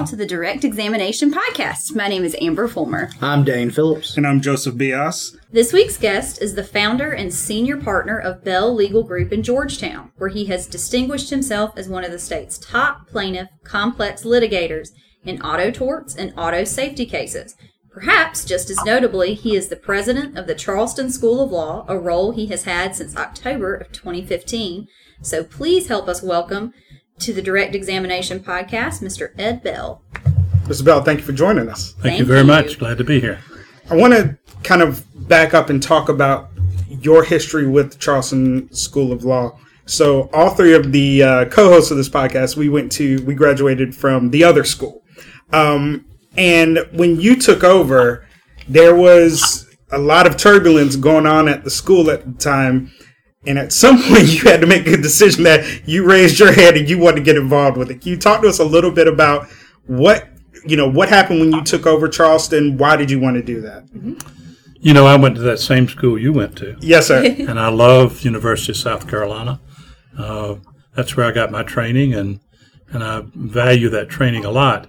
Welcome, 0.00 0.12
y'all, 0.12 0.18
to 0.18 0.24
the 0.24 0.34
Direct 0.34 0.64
Examination 0.64 1.30
Podcast. 1.30 1.94
My 1.94 2.08
name 2.08 2.24
is 2.24 2.34
Amber 2.40 2.68
Fulmer. 2.68 3.10
I'm 3.20 3.44
Dane 3.44 3.70
Phillips. 3.70 4.16
And 4.16 4.26
I'm 4.26 4.40
Joseph 4.40 4.78
Bias. 4.78 5.36
This 5.52 5.74
week's 5.74 5.98
guest 5.98 6.40
is 6.40 6.54
the 6.54 6.64
founder 6.64 7.12
and 7.12 7.34
senior 7.34 7.76
partner 7.76 8.18
of 8.18 8.42
Bell 8.42 8.74
Legal 8.74 9.02
Group 9.02 9.30
in 9.30 9.42
Georgetown, 9.42 10.10
where 10.16 10.30
he 10.30 10.46
has 10.46 10.66
distinguished 10.66 11.28
himself 11.28 11.76
as 11.76 11.86
one 11.86 12.02
of 12.02 12.12
the 12.12 12.18
state's 12.18 12.56
top 12.56 13.08
plaintiff 13.08 13.48
complex 13.62 14.24
litigators 14.24 14.92
in 15.22 15.42
auto 15.42 15.70
torts 15.70 16.16
and 16.16 16.32
auto 16.34 16.64
safety 16.64 17.04
cases. 17.04 17.54
Perhaps 17.92 18.46
just 18.46 18.70
as 18.70 18.82
notably, 18.86 19.34
he 19.34 19.54
is 19.54 19.68
the 19.68 19.76
president 19.76 20.38
of 20.38 20.46
the 20.46 20.54
Charleston 20.54 21.10
School 21.10 21.42
of 21.42 21.50
Law, 21.50 21.84
a 21.88 21.98
role 21.98 22.32
he 22.32 22.46
has 22.46 22.64
had 22.64 22.96
since 22.96 23.18
October 23.18 23.74
of 23.74 23.92
2015. 23.92 24.88
So 25.20 25.44
please 25.44 25.88
help 25.88 26.08
us 26.08 26.22
welcome 26.22 26.72
to 27.20 27.32
the 27.32 27.42
Direct 27.42 27.74
Examination 27.74 28.40
Podcast, 28.40 29.02
Mr. 29.02 29.32
Ed 29.38 29.62
Bell. 29.62 30.02
Mr. 30.64 30.84
Bell, 30.84 31.02
thank 31.02 31.20
you 31.20 31.26
for 31.26 31.32
joining 31.32 31.68
us. 31.68 31.92
Thank, 32.00 32.18
you 32.18 32.24
very 32.24 32.44
much. 32.44 32.78
Glad 32.78 32.98
to 32.98 33.04
be 33.04 33.20
here. 33.20 33.40
I 33.90 33.96
want 33.96 34.14
to 34.14 34.38
kind 34.62 34.82
of 34.82 35.04
back 35.28 35.52
up 35.52 35.68
and 35.68 35.82
talk 35.82 36.08
about 36.08 36.50
your 36.88 37.24
history 37.24 37.66
with 37.66 37.92
the 37.92 37.98
Charleston 37.98 38.72
School 38.72 39.12
of 39.12 39.24
Law. 39.24 39.58
So, 39.86 40.30
all 40.32 40.50
three 40.50 40.74
of 40.74 40.92
the 40.92 41.22
uh, 41.22 41.44
co-hosts 41.46 41.90
of 41.90 41.96
this 41.96 42.08
podcast, 42.08 42.56
we 42.56 42.68
went 42.68 42.92
to, 42.92 43.22
we 43.24 43.34
graduated 43.34 43.94
from 43.94 44.30
the 44.30 44.44
other 44.44 44.64
school. 44.64 45.02
Um, 45.52 46.06
and 46.36 46.78
when 46.92 47.20
you 47.20 47.36
took 47.36 47.64
over, 47.64 48.24
there 48.68 48.94
was 48.94 49.68
a 49.90 49.98
lot 49.98 50.26
of 50.26 50.36
turbulence 50.36 50.96
going 50.96 51.26
on 51.26 51.48
at 51.48 51.64
the 51.64 51.70
school 51.70 52.10
at 52.10 52.24
the 52.24 52.38
time. 52.38 52.92
And 53.46 53.58
at 53.58 53.72
some 53.72 54.02
point, 54.02 54.28
you 54.28 54.50
had 54.50 54.60
to 54.60 54.66
make 54.66 54.86
a 54.86 54.96
decision 54.96 55.44
that 55.44 55.88
you 55.88 56.04
raised 56.04 56.38
your 56.38 56.52
head 56.52 56.76
and 56.76 56.88
you 56.88 56.98
wanted 56.98 57.16
to 57.16 57.22
get 57.22 57.36
involved 57.36 57.76
with 57.76 57.90
it. 57.90 58.02
Can 58.02 58.10
you 58.10 58.18
talk 58.18 58.42
to 58.42 58.48
us 58.48 58.58
a 58.58 58.64
little 58.64 58.90
bit 58.90 59.08
about 59.08 59.48
what 59.86 60.28
you 60.66 60.76
know 60.76 60.88
what 60.88 61.08
happened 61.08 61.40
when 61.40 61.52
you 61.52 61.64
took 61.64 61.86
over 61.86 62.08
Charleston? 62.08 62.76
Why 62.76 62.96
did 62.96 63.10
you 63.10 63.18
want 63.18 63.36
to 63.36 63.42
do 63.42 63.60
that? 63.62 63.84
You 64.82 64.94
know, 64.94 65.06
I 65.06 65.16
went 65.16 65.36
to 65.36 65.42
that 65.42 65.58
same 65.58 65.88
school 65.88 66.18
you 66.18 66.32
went 66.32 66.56
to. 66.58 66.76
Yes, 66.80 67.08
sir. 67.08 67.24
and 67.38 67.58
I 67.58 67.68
love 67.68 68.22
University 68.22 68.72
of 68.72 68.76
South 68.76 69.08
Carolina. 69.08 69.60
Uh, 70.16 70.56
that's 70.94 71.16
where 71.16 71.26
I 71.26 71.32
got 71.32 71.50
my 71.50 71.62
training, 71.62 72.14
and 72.14 72.40
and 72.92 73.02
I 73.02 73.22
value 73.34 73.88
that 73.90 74.08
training 74.08 74.44
a 74.44 74.50
lot. 74.50 74.86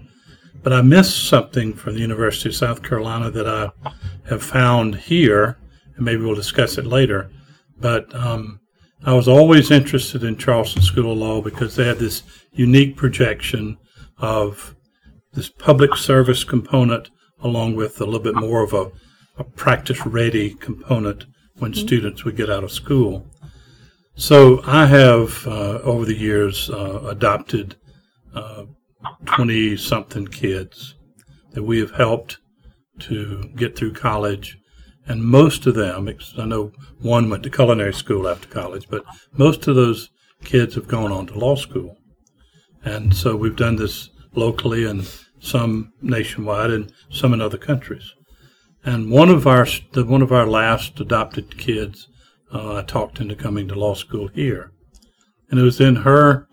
But 0.64 0.74
I 0.74 0.82
missed 0.82 1.28
something 1.28 1.74
from 1.74 1.96
the 1.96 2.02
University 2.02 2.50
of 2.50 2.56
South 2.56 2.84
Carolina 2.84 3.32
that 3.32 3.48
I 3.48 3.72
have 4.30 4.44
found 4.44 4.96
here, 4.96 5.58
and 5.96 6.06
maybe 6.06 6.22
we'll 6.22 6.36
discuss 6.36 6.78
it 6.78 6.86
later. 6.86 7.32
But 7.82 8.14
um, 8.16 8.60
I 9.04 9.14
was 9.14 9.28
always 9.28 9.72
interested 9.72 10.24
in 10.24 10.38
Charleston 10.38 10.84
School 10.84 11.12
of 11.12 11.18
Law 11.18 11.42
because 11.42 11.76
they 11.76 11.86
had 11.86 11.98
this 11.98 12.24
unique 12.52 12.96
projection 12.96 13.78
of 14.20 14.76
this 15.34 15.50
public 15.50 15.96
service 15.96 16.44
component 16.44 17.10
along 17.42 17.76
with 17.76 18.00
a 18.00 18.06
little 18.06 18.20
bit 18.20 18.36
more 18.36 18.64
of 18.64 18.74
a, 18.74 18.92
a 19.38 19.44
practice 19.44 20.06
ready 20.06 20.54
component 20.54 21.26
when 21.58 21.72
mm-hmm. 21.72 21.82
students 21.82 22.24
would 22.24 22.36
get 22.36 22.50
out 22.50 22.64
of 22.64 22.72
school. 22.72 23.26
So 24.16 24.62
I 24.68 24.86
have, 24.86 25.48
uh, 25.48 25.80
over 25.84 26.06
the 26.06 26.16
years, 26.16 26.70
uh, 26.70 27.02
adopted 27.08 27.76
20 29.26 29.74
uh, 29.74 29.78
something 29.78 30.28
kids 30.28 30.96
that 31.54 31.64
we 31.64 31.80
have 31.80 31.92
helped 31.92 32.38
to 33.00 33.50
get 33.56 33.76
through 33.76 33.94
college 33.94 34.58
and 35.08 35.24
most 35.24 35.66
of 35.66 35.76
them, 35.76 36.10
I 36.38 36.46
know 36.46 36.72
one 37.00 37.30
went 37.30 37.44
to 37.44 37.50
culinary 37.50 37.94
school 37.94 38.28
after 38.28 38.48
college, 38.48 38.88
but 38.90 39.04
most 39.34 39.68
of 39.68 39.76
those 39.76 40.10
kids 40.44 40.76
have 40.76 40.88
gone 40.88 41.12
on 41.12 41.28
to 41.28 41.38
law 41.38 41.56
school. 41.56 41.98
And 42.84 43.16
so 43.16 43.36
we've 43.36 43.56
done 43.56 43.76
this 43.76 44.10
locally 44.34 44.86
and 44.86 45.08
some 45.40 45.92
nationwide 46.02 46.72
and 46.72 46.92
some 47.10 47.34
in 47.34 47.42
other 47.42 47.58
countries. 47.58 48.14
And 48.84 49.12
one 49.12 49.30
of 49.30 49.46
our 49.46 49.68
the, 49.94 50.06
one 50.06 50.22
of 50.22 50.32
our 50.32 50.48
last 50.48 51.00
adopted 51.00 51.58
kids, 51.58 52.08
uh, 52.54 52.78
I 52.78 52.82
talked 52.84 53.20
into 53.20 53.36
coming 53.36 53.68
to 53.68 53.76
law 53.76 53.94
school 53.94 54.28
here, 54.30 54.72
and 55.50 55.60
it 55.60 55.64
was 55.64 55.80
in 55.80 55.98
her 55.98 56.48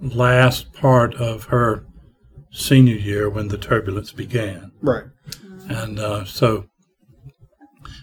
last 0.00 0.72
part 0.72 1.14
of 1.14 1.44
her 1.44 1.86
senior 2.50 2.96
year 2.96 3.30
when 3.30 3.48
the 3.48 3.58
turbulence 3.58 4.12
began. 4.12 4.72
Right. 4.80 5.04
And 5.68 6.00
uh, 6.00 6.24
so 6.24 6.66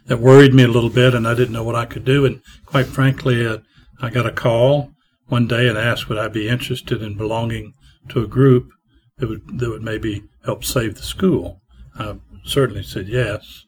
that 0.10 0.20
worried 0.20 0.54
me 0.56 0.64
a 0.64 0.68
little 0.68 0.90
bit, 0.90 1.14
and 1.14 1.28
I 1.28 1.36
didn't 1.36 1.54
know 1.54 1.64
what 1.64 1.76
I 1.76 1.86
could 1.86 2.04
do. 2.04 2.26
And 2.26 2.42
quite 2.66 2.88
frankly, 2.88 3.46
uh, 3.46 3.60
I 4.02 4.10
got 4.10 4.26
a 4.26 4.32
call 4.32 4.92
one 5.28 5.48
day 5.48 5.70
and 5.70 5.78
asked 5.78 6.10
would 6.10 6.18
I 6.18 6.28
be 6.28 6.50
interested 6.50 7.04
in 7.04 7.16
belonging 7.16 7.74
to 8.10 8.24
a 8.24 8.28
group 8.28 8.72
that 9.18 9.30
would 9.30 9.60
that 9.60 9.70
would 9.70 9.84
maybe 9.84 10.24
help 10.46 10.66
save 10.66 10.96
the 10.96 11.04
school. 11.04 11.62
I 11.98 12.16
certainly 12.44 12.82
said 12.82 13.08
yes. 13.08 13.66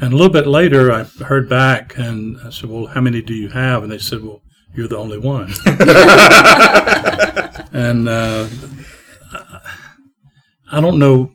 And 0.00 0.12
a 0.12 0.16
little 0.16 0.32
bit 0.32 0.46
later, 0.46 0.92
I 0.92 1.04
heard 1.24 1.48
back 1.48 1.96
and 1.96 2.38
I 2.44 2.50
said, 2.50 2.68
"Well, 2.68 2.88
how 2.88 3.00
many 3.00 3.22
do 3.22 3.32
you 3.32 3.48
have?" 3.48 3.82
And 3.82 3.90
they 3.90 3.98
said, 3.98 4.22
"Well, 4.22 4.42
you're 4.74 4.86
the 4.86 4.98
only 4.98 5.18
one." 5.18 5.54
and 7.72 8.06
uh, 8.06 8.48
I 10.70 10.80
don't 10.82 10.98
know, 10.98 11.32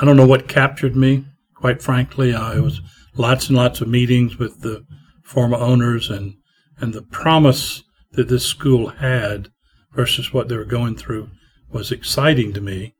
I 0.00 0.04
don't 0.04 0.16
know 0.16 0.26
what 0.26 0.46
captured 0.46 0.94
me. 0.94 1.24
Quite 1.54 1.82
frankly, 1.82 2.32
I 2.32 2.60
was 2.60 2.80
lots 3.18 3.48
and 3.48 3.56
lots 3.56 3.80
of 3.80 3.88
meetings 3.88 4.38
with 4.38 4.60
the 4.60 4.84
former 5.22 5.56
owners 5.56 6.08
and, 6.08 6.34
and 6.78 6.94
the 6.94 7.02
promise 7.02 7.82
that 8.12 8.28
this 8.28 8.46
school 8.46 8.88
had 8.88 9.48
versus 9.92 10.32
what 10.32 10.48
they 10.48 10.56
were 10.56 10.64
going 10.64 10.96
through 10.96 11.28
was 11.70 11.92
exciting 11.92 12.52
to 12.52 12.60
me. 12.60 12.94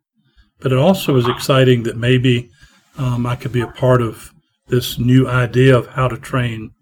But 0.60 0.72
it 0.72 0.78
also 0.78 1.14
was 1.14 1.28
exciting 1.28 1.84
that 1.84 1.96
maybe 1.96 2.50
um, 2.98 3.26
I 3.26 3.36
could 3.36 3.52
be 3.52 3.60
a 3.60 3.68
part 3.68 4.02
of 4.02 4.32
this 4.66 4.98
new 4.98 5.26
idea 5.28 5.76
of 5.76 5.86
how 5.88 6.08
to 6.08 6.18
train 6.18 6.72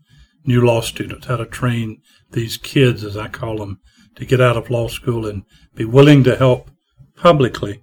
new 0.44 0.64
law 0.64 0.80
students, 0.80 1.26
how 1.26 1.36
to 1.36 1.46
train 1.46 2.00
these 2.32 2.56
kids, 2.56 3.04
as 3.04 3.16
I 3.16 3.28
call 3.28 3.58
them, 3.58 3.80
to 4.16 4.24
get 4.24 4.40
out 4.40 4.56
of 4.56 4.70
law 4.70 4.88
school 4.88 5.26
and 5.26 5.44
be 5.74 5.84
willing 5.84 6.24
to 6.24 6.36
help 6.36 6.70
publicly 7.16 7.82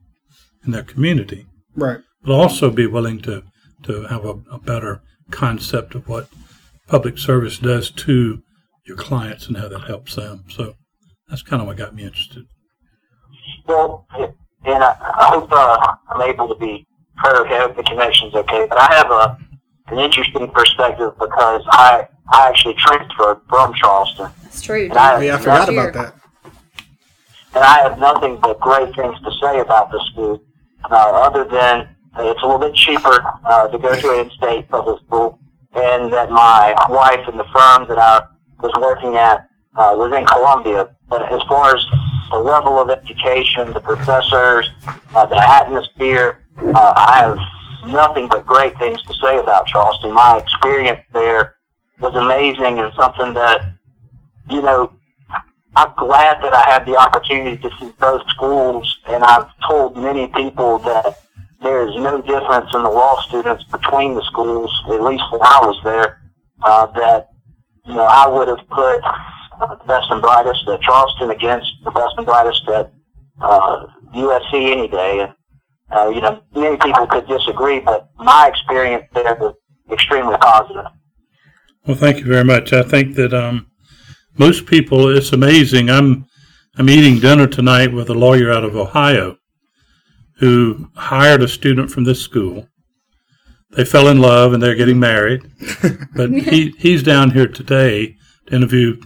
in 0.65 0.71
their 0.71 0.83
community. 0.83 1.45
Right. 1.75 1.99
But 2.23 2.33
also 2.33 2.69
be 2.69 2.87
willing 2.87 3.21
to, 3.21 3.43
to 3.83 4.03
have 4.03 4.25
a, 4.25 4.35
a 4.51 4.59
better 4.59 5.01
concept 5.31 5.95
of 5.95 6.07
what 6.07 6.27
public 6.87 7.17
service 7.17 7.57
does 7.57 7.89
to 7.91 8.43
your 8.85 8.97
clients 8.97 9.47
and 9.47 9.57
how 9.57 9.67
that 9.67 9.81
helps 9.81 10.15
them. 10.15 10.43
So 10.49 10.75
that's 11.27 11.41
kind 11.41 11.61
of 11.61 11.67
what 11.67 11.77
got 11.77 11.95
me 11.95 12.03
interested. 12.03 12.45
Well, 13.65 14.07
and 14.65 14.83
I, 14.83 14.95
I 14.99 15.25
hope 15.29 15.49
uh, 15.51 15.95
I'm 16.09 16.21
able 16.21 16.47
to 16.47 16.55
be 16.55 16.85
heard. 17.15 17.47
I 17.47 17.59
hope 17.59 17.75
the 17.75 17.83
connection's 17.83 18.33
okay. 18.35 18.65
But 18.67 18.77
I 18.77 18.93
have 18.95 19.11
a 19.11 19.37
an 19.87 19.99
interesting 19.99 20.49
perspective 20.49 21.11
because 21.19 21.63
I 21.71 22.07
I 22.31 22.47
actually 22.47 22.75
transferred 22.75 23.41
from 23.49 23.73
Charleston. 23.73 24.31
That's 24.43 24.61
true. 24.61 24.89
I, 24.93 25.21
yeah, 25.23 25.35
I 25.35 25.39
forgot 25.39 25.69
about 25.69 25.93
that. 25.93 26.15
And 27.55 27.63
I 27.63 27.79
have 27.83 27.99
nothing 27.99 28.39
but 28.41 28.59
great 28.59 28.95
things 28.95 29.15
to 29.21 29.31
say 29.41 29.59
about 29.59 29.91
the 29.91 30.03
school, 30.11 30.41
uh, 30.89 31.11
other 31.27 31.43
than 31.43 31.92
it's 32.19 32.41
a 32.41 32.45
little 32.45 32.59
bit 32.59 32.75
cheaper 32.75 33.23
uh, 33.45 33.67
to 33.67 33.77
go 33.77 33.93
to 33.99 34.11
an 34.11 34.19
in-state 34.25 34.69
public 34.69 35.01
school, 35.05 35.39
and 35.73 36.11
that 36.13 36.29
my 36.29 36.75
wife 36.89 37.27
and 37.27 37.39
the 37.39 37.45
firm 37.45 37.87
that 37.87 37.97
I 37.97 38.21
was 38.61 38.71
working 38.79 39.15
at 39.15 39.49
uh, 39.75 39.93
was 39.95 40.13
in 40.13 40.25
Columbia. 40.25 40.95
But 41.09 41.31
as 41.31 41.41
far 41.47 41.75
as 41.75 41.85
the 42.29 42.37
level 42.37 42.79
of 42.79 42.89
education, 42.89 43.73
the 43.73 43.81
professors, 43.81 44.69
uh, 45.15 45.25
the 45.25 45.37
atmosphere, 45.37 46.45
uh, 46.57 46.93
I 46.95 47.17
have 47.19 47.91
nothing 47.91 48.27
but 48.27 48.45
great 48.45 48.77
things 48.77 49.01
to 49.03 49.13
say 49.15 49.37
about 49.37 49.67
Charleston. 49.67 50.13
My 50.13 50.37
experience 50.37 51.01
there 51.13 51.55
was 51.99 52.15
amazing 52.15 52.79
and 52.79 52.93
something 52.95 53.33
that, 53.33 53.73
you 54.49 54.61
know, 54.61 54.91
I'm 55.75 55.91
glad 55.97 56.41
that 56.43 56.53
I 56.53 56.69
had 56.69 56.85
the 56.85 56.95
opportunity 56.95 57.57
to 57.57 57.69
see 57.79 57.91
both 57.99 58.21
schools, 58.29 58.99
and 59.07 59.23
I've 59.23 59.47
told 59.67 59.97
many 59.97 60.27
people 60.27 60.77
that 60.79 61.22
there 61.63 61.87
is 61.87 61.95
no 61.95 62.21
difference 62.21 62.69
in 62.73 62.83
the 62.83 62.89
law 62.89 63.19
students 63.21 63.63
between 63.65 64.15
the 64.15 64.23
schools, 64.23 64.71
at 64.87 65.01
least 65.01 65.23
when 65.31 65.41
I 65.41 65.59
was 65.63 65.79
there, 65.83 66.21
uh, 66.61 66.85
that, 66.87 67.29
you 67.85 67.95
know, 67.95 68.03
I 68.03 68.27
would 68.27 68.47
have 68.47 68.67
put 68.69 69.01
the 69.59 69.85
best 69.87 70.07
and 70.11 70.21
brightest 70.21 70.67
at 70.67 70.81
Charleston 70.81 71.31
against 71.31 71.71
the 71.83 71.91
best 71.91 72.13
and 72.17 72.25
brightest 72.25 72.67
at 72.67 72.91
uh, 73.41 73.85
USC 74.13 74.71
any 74.71 74.87
day. 74.87 75.21
And, 75.21 75.33
uh, 75.91 76.09
you 76.09 76.21
know, 76.21 76.41
many 76.55 76.77
people 76.77 77.07
could 77.07 77.27
disagree, 77.27 77.79
but 77.79 78.09
my 78.17 78.47
experience 78.47 79.05
there 79.13 79.35
was 79.35 79.55
extremely 79.91 80.37
positive. 80.37 80.85
Well, 81.85 81.97
thank 81.97 82.19
you 82.19 82.25
very 82.25 82.43
much. 82.45 82.73
I 82.73 82.83
think 82.83 83.15
that 83.15 83.33
um, 83.33 83.67
most 84.37 84.65
people, 84.65 85.09
it's 85.15 85.33
amazing. 85.33 85.89
I'm 85.89 86.25
I'm 86.75 86.89
eating 86.89 87.19
dinner 87.19 87.45
tonight 87.45 87.93
with 87.93 88.09
a 88.09 88.15
lawyer 88.15 88.51
out 88.51 88.63
of 88.63 88.75
Ohio, 88.75 89.37
who 90.37 90.89
hired 90.95 91.41
a 91.41 91.47
student 91.47 91.91
from 91.91 92.03
this 92.03 92.21
school. 92.21 92.67
They 93.71 93.85
fell 93.85 94.07
in 94.07 94.19
love 94.19 94.53
and 94.53 94.61
they're 94.61 94.75
getting 94.75 94.99
married. 94.99 95.41
but 96.15 96.31
he, 96.31 96.73
he's 96.77 97.03
down 97.03 97.31
here 97.31 97.47
today 97.47 98.15
to 98.47 98.55
interview. 98.55 99.01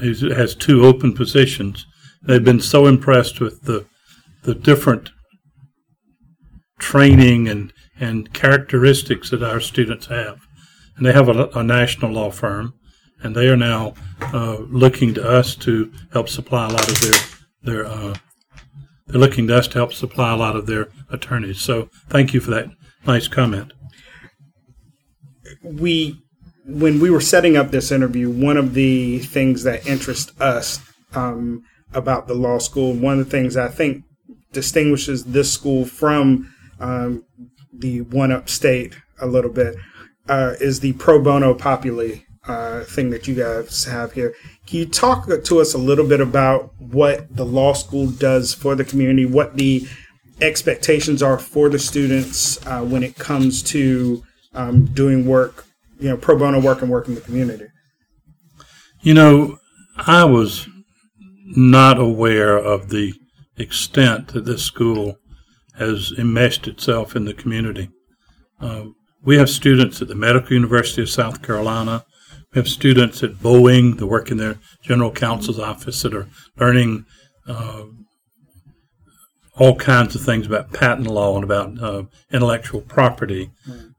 He 0.00 0.30
has 0.30 0.54
two 0.54 0.84
open 0.84 1.14
positions. 1.14 1.86
They've 2.22 2.44
been 2.44 2.60
so 2.60 2.86
impressed 2.86 3.40
with 3.40 3.62
the 3.62 3.86
the 4.44 4.54
different 4.54 5.10
training 6.78 7.48
and, 7.48 7.72
and 7.98 8.32
characteristics 8.32 9.30
that 9.30 9.42
our 9.42 9.60
students 9.60 10.06
have. 10.06 10.40
And 10.96 11.06
they 11.06 11.12
have 11.12 11.28
a, 11.28 11.48
a 11.54 11.62
national 11.62 12.12
law 12.12 12.30
firm, 12.30 12.74
and 13.22 13.34
they 13.34 13.48
are 13.48 13.56
now 13.56 13.94
uh, 14.20 14.58
looking 14.68 15.14
to 15.14 15.28
us 15.28 15.56
to 15.56 15.92
help 16.12 16.28
supply 16.28 16.66
a 16.66 16.72
lot 16.72 16.88
of 16.88 17.00
their 17.00 17.20
their. 17.62 17.86
Uh, 17.86 18.14
they're 19.06 19.20
looking 19.20 19.46
to 19.48 19.56
us 19.56 19.68
to 19.68 19.74
help 19.74 19.92
supply 19.92 20.32
a 20.32 20.36
lot 20.36 20.56
of 20.56 20.66
their 20.66 20.88
attorneys. 21.10 21.60
So 21.60 21.88
thank 22.08 22.32
you 22.34 22.40
for 22.40 22.50
that 22.52 22.68
nice 23.06 23.28
comment. 23.28 23.72
We, 25.62 26.22
when 26.66 27.00
we 27.00 27.10
were 27.10 27.20
setting 27.20 27.56
up 27.56 27.70
this 27.70 27.92
interview, 27.92 28.30
one 28.30 28.56
of 28.56 28.74
the 28.74 29.18
things 29.18 29.62
that 29.64 29.86
interest 29.86 30.38
us 30.40 30.80
um, 31.14 31.62
about 31.92 32.26
the 32.26 32.34
law 32.34 32.58
school, 32.58 32.94
one 32.94 33.18
of 33.18 33.24
the 33.24 33.30
things 33.30 33.56
I 33.56 33.68
think 33.68 34.04
distinguishes 34.52 35.24
this 35.24 35.52
school 35.52 35.84
from 35.84 36.52
um, 36.80 37.24
the 37.72 38.02
one 38.02 38.32
upstate 38.32 38.94
a 39.20 39.26
little 39.26 39.50
bit 39.50 39.76
uh, 40.28 40.54
is 40.60 40.80
the 40.80 40.92
pro 40.94 41.22
bono 41.22 41.54
populi 41.54 42.20
uh, 42.46 42.84
thing 42.84 43.10
that 43.10 43.26
you 43.28 43.34
guys 43.34 43.84
have 43.84 44.12
here. 44.12 44.34
Can 44.66 44.78
you 44.78 44.86
talk 44.86 45.26
to 45.26 45.60
us 45.60 45.74
a 45.74 45.78
little 45.78 46.06
bit 46.06 46.20
about 46.20 46.72
what 46.78 47.34
the 47.34 47.44
law 47.44 47.74
school 47.74 48.06
does 48.06 48.54
for 48.54 48.74
the 48.74 48.84
community, 48.84 49.26
what 49.26 49.56
the 49.56 49.86
expectations 50.40 51.22
are 51.22 51.38
for 51.38 51.68
the 51.68 51.78
students 51.78 52.64
uh, 52.66 52.82
when 52.82 53.02
it 53.02 53.16
comes 53.16 53.62
to 53.62 54.22
um, 54.54 54.86
doing 54.86 55.26
work, 55.26 55.66
you 55.98 56.08
know, 56.08 56.16
pro 56.16 56.38
bono 56.38 56.60
work 56.60 56.82
and 56.82 56.90
work 56.90 57.08
in 57.08 57.14
the 57.14 57.20
community? 57.20 57.66
You 59.02 59.14
know, 59.14 59.58
I 59.96 60.24
was 60.24 60.66
not 61.44 61.98
aware 61.98 62.56
of 62.56 62.88
the 62.88 63.12
extent 63.56 64.28
that 64.28 64.44
this 64.44 64.62
school 64.62 65.18
has 65.76 66.12
enmeshed 66.16 66.66
itself 66.66 67.14
in 67.14 67.26
the 67.26 67.34
community. 67.34 67.90
Uh, 68.60 68.86
we 69.24 69.36
have 69.36 69.50
students 69.50 70.00
at 70.00 70.08
the 70.08 70.14
Medical 70.14 70.52
University 70.52 71.02
of 71.02 71.10
South 71.10 71.42
Carolina. 71.42 72.04
We 72.54 72.60
have 72.60 72.68
students 72.68 73.22
at 73.24 73.32
Boeing 73.34 73.98
that 73.98 74.06
work 74.06 74.30
in 74.30 74.36
their 74.36 74.58
general 74.80 75.10
counsel's 75.10 75.58
office 75.58 76.02
that 76.02 76.14
are 76.14 76.28
learning 76.56 77.04
uh, 77.48 77.86
all 79.56 79.74
kinds 79.74 80.14
of 80.14 80.22
things 80.22 80.46
about 80.46 80.72
patent 80.72 81.08
law 81.08 81.34
and 81.34 81.42
about 81.42 81.82
uh, 81.82 82.04
intellectual 82.30 82.80
property. 82.80 83.50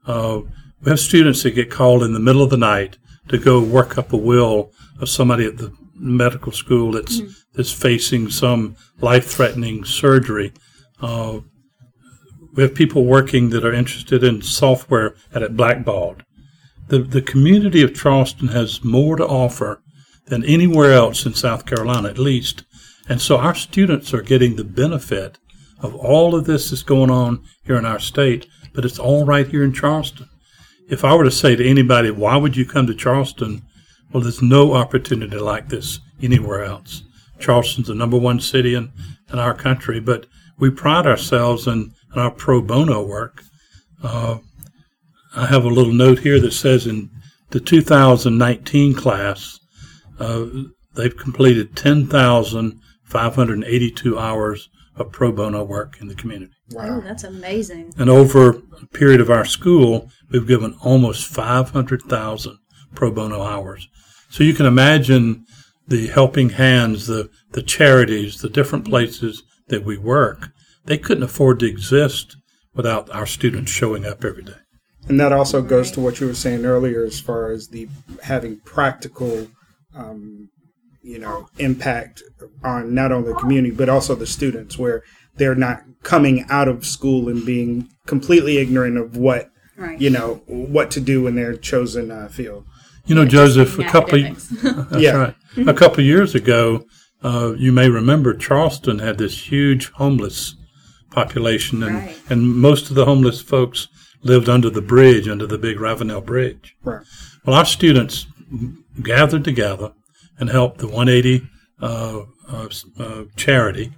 Uh, 0.06 0.40
we 0.82 0.90
have 0.90 1.00
students 1.00 1.42
that 1.42 1.50
get 1.50 1.70
called 1.70 2.02
in 2.02 2.14
the 2.14 2.20
middle 2.20 2.42
of 2.42 2.48
the 2.48 2.56
night 2.56 2.96
to 3.28 3.36
go 3.36 3.62
work 3.62 3.98
up 3.98 4.12
a 4.14 4.16
will 4.16 4.70
of 5.00 5.10
somebody 5.10 5.44
at 5.44 5.58
the 5.58 5.72
medical 5.94 6.52
school 6.52 6.92
that's 6.92 7.20
mm-hmm. 7.20 7.30
that's 7.54 7.72
facing 7.72 8.30
some 8.30 8.76
life-threatening 9.00 9.84
surgery. 9.84 10.52
Uh, 11.00 11.40
we 12.54 12.62
have 12.62 12.74
people 12.74 13.04
working 13.04 13.50
that 13.50 13.64
are 13.64 13.72
interested 13.72 14.24
in 14.24 14.40
software 14.40 15.14
at 15.34 15.42
it 15.42 15.56
Blackbaud. 15.56 16.22
The, 16.88 17.00
the 17.00 17.22
community 17.22 17.82
of 17.82 17.94
Charleston 17.94 18.48
has 18.48 18.84
more 18.84 19.16
to 19.16 19.26
offer 19.26 19.82
than 20.26 20.44
anywhere 20.44 20.92
else 20.92 21.26
in 21.26 21.34
South 21.34 21.66
Carolina, 21.66 22.08
at 22.08 22.18
least. 22.18 22.64
And 23.08 23.20
so 23.20 23.38
our 23.38 23.54
students 23.54 24.12
are 24.14 24.22
getting 24.22 24.56
the 24.56 24.64
benefit 24.64 25.38
of 25.80 25.94
all 25.94 26.34
of 26.34 26.44
this 26.44 26.70
that's 26.70 26.82
going 26.82 27.10
on 27.10 27.44
here 27.64 27.76
in 27.76 27.84
our 27.84 27.98
state, 27.98 28.46
but 28.72 28.84
it's 28.84 28.98
all 28.98 29.24
right 29.24 29.46
here 29.46 29.62
in 29.64 29.72
Charleston. 29.72 30.28
If 30.88 31.04
I 31.04 31.14
were 31.14 31.24
to 31.24 31.30
say 31.30 31.56
to 31.56 31.68
anybody, 31.68 32.10
why 32.10 32.36
would 32.36 32.56
you 32.56 32.64
come 32.64 32.86
to 32.86 32.94
Charleston? 32.94 33.62
Well, 34.12 34.22
there's 34.22 34.42
no 34.42 34.74
opportunity 34.74 35.36
like 35.36 35.68
this 35.68 36.00
anywhere 36.22 36.64
else. 36.64 37.02
Charleston's 37.38 37.88
the 37.88 37.94
number 37.94 38.16
one 38.16 38.40
city 38.40 38.74
in, 38.74 38.92
in 39.32 39.38
our 39.38 39.54
country, 39.54 40.00
but 40.00 40.26
we 40.58 40.70
pride 40.70 41.06
ourselves 41.06 41.66
in 41.66 41.92
our 42.14 42.30
pro 42.30 42.62
bono 42.62 43.02
work. 43.02 43.42
Uh, 44.02 44.38
I 45.36 45.46
have 45.46 45.64
a 45.64 45.68
little 45.68 45.92
note 45.92 46.18
here 46.20 46.40
that 46.40 46.52
says 46.52 46.86
in 46.86 47.10
the 47.50 47.60
2019 47.60 48.94
class, 48.94 49.60
uh, 50.18 50.46
they've 50.94 51.16
completed 51.16 51.76
10,582 51.76 54.18
hours 54.18 54.68
of 54.96 55.12
pro 55.12 55.30
bono 55.30 55.62
work 55.62 56.00
in 56.00 56.08
the 56.08 56.14
community. 56.14 56.52
Wow, 56.70 56.96
oh, 56.96 57.02
that's 57.02 57.24
amazing. 57.24 57.92
And 57.98 58.10
over 58.10 58.50
a 58.50 58.62
period 58.92 59.20
of 59.20 59.30
our 59.30 59.44
school, 59.44 60.10
we've 60.30 60.48
given 60.48 60.74
almost 60.82 61.26
500,000 61.26 62.58
pro 62.94 63.10
bono 63.10 63.42
hours. 63.42 63.88
So 64.30 64.42
you 64.42 64.54
can 64.54 64.64
imagine 64.66 65.44
the 65.86 66.06
helping 66.08 66.48
hands, 66.50 67.06
the, 67.06 67.30
the 67.52 67.62
charities, 67.62 68.40
the 68.40 68.48
different 68.48 68.86
places 68.86 69.44
that 69.68 69.84
we 69.84 69.96
work 69.98 70.50
they 70.86 70.98
couldn't 70.98 71.24
afford 71.24 71.60
to 71.60 71.66
exist 71.66 72.36
without 72.74 73.10
our 73.10 73.26
students 73.26 73.70
showing 73.70 74.06
up 74.06 74.24
every 74.24 74.44
day. 74.44 74.52
And 75.08 75.20
that 75.20 75.32
also 75.32 75.62
goes 75.62 75.90
to 75.92 76.00
what 76.00 76.20
you 76.20 76.26
were 76.26 76.34
saying 76.34 76.64
earlier, 76.64 77.04
as 77.04 77.20
far 77.20 77.50
as 77.50 77.68
the 77.68 77.88
having 78.22 78.58
practical, 78.60 79.46
um, 79.94 80.50
you 81.02 81.18
know, 81.18 81.48
impact 81.58 82.22
on 82.64 82.94
not 82.94 83.12
only 83.12 83.32
the 83.32 83.38
community 83.38 83.74
but 83.74 83.88
also 83.88 84.14
the 84.14 84.26
students, 84.26 84.76
where 84.78 85.04
they're 85.36 85.54
not 85.54 85.82
coming 86.02 86.44
out 86.48 86.68
of 86.68 86.84
school 86.84 87.28
and 87.28 87.46
being 87.46 87.88
completely 88.06 88.58
ignorant 88.58 88.96
of 88.96 89.16
what 89.16 89.50
right. 89.76 90.00
you 90.00 90.10
know 90.10 90.42
what 90.46 90.90
to 90.92 91.00
do 91.00 91.26
in 91.26 91.36
their 91.36 91.56
chosen 91.56 92.10
uh, 92.10 92.28
field. 92.28 92.64
You 93.06 93.14
know, 93.14 93.24
Joseph, 93.24 93.78
a 93.78 93.84
couple, 93.84 94.18
that's 94.62 94.96
yeah. 94.98 95.12
right. 95.12 95.34
A 95.68 95.74
couple 95.74 96.02
years 96.02 96.34
ago, 96.34 96.84
uh, 97.22 97.54
you 97.56 97.70
may 97.70 97.88
remember 97.88 98.34
Charleston 98.34 98.98
had 98.98 99.18
this 99.18 99.50
huge 99.50 99.90
homeless 99.92 100.56
population, 101.10 101.84
and, 101.84 101.94
right. 101.94 102.18
and 102.28 102.56
most 102.56 102.90
of 102.90 102.96
the 102.96 103.04
homeless 103.04 103.40
folks 103.40 103.86
lived 104.22 104.48
under 104.48 104.70
the 104.70 104.82
bridge, 104.82 105.28
under 105.28 105.46
the 105.46 105.58
big 105.58 105.80
Ravenel 105.80 106.20
Bridge. 106.20 106.76
Right. 106.82 107.04
Well, 107.44 107.56
our 107.56 107.64
students 107.64 108.26
gathered 109.02 109.44
together 109.44 109.92
and 110.38 110.50
helped 110.50 110.78
the 110.78 110.88
180 110.88 111.48
uh, 111.80 112.22
uh, 112.48 112.68
uh, 112.98 113.24
charity, 113.36 113.92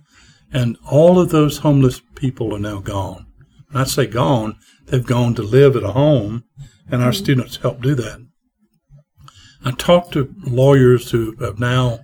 and 0.52 0.76
all 0.90 1.18
of 1.18 1.30
those 1.30 1.58
homeless 1.58 2.00
people 2.14 2.54
are 2.54 2.60
now 2.60 2.80
gone. 2.80 3.26
When 3.70 3.82
I 3.82 3.84
say 3.84 4.06
gone, 4.06 4.56
they've 4.86 5.04
gone 5.04 5.34
to 5.34 5.42
live 5.42 5.76
at 5.76 5.82
a 5.82 5.92
home, 5.92 6.44
and 6.90 7.02
our 7.02 7.10
mm-hmm. 7.10 7.22
students 7.22 7.56
helped 7.56 7.82
do 7.82 7.94
that. 7.96 8.26
I 9.64 9.72
talked 9.72 10.12
to 10.12 10.34
lawyers 10.44 11.10
who 11.10 11.36
have 11.40 11.58
now 11.58 12.00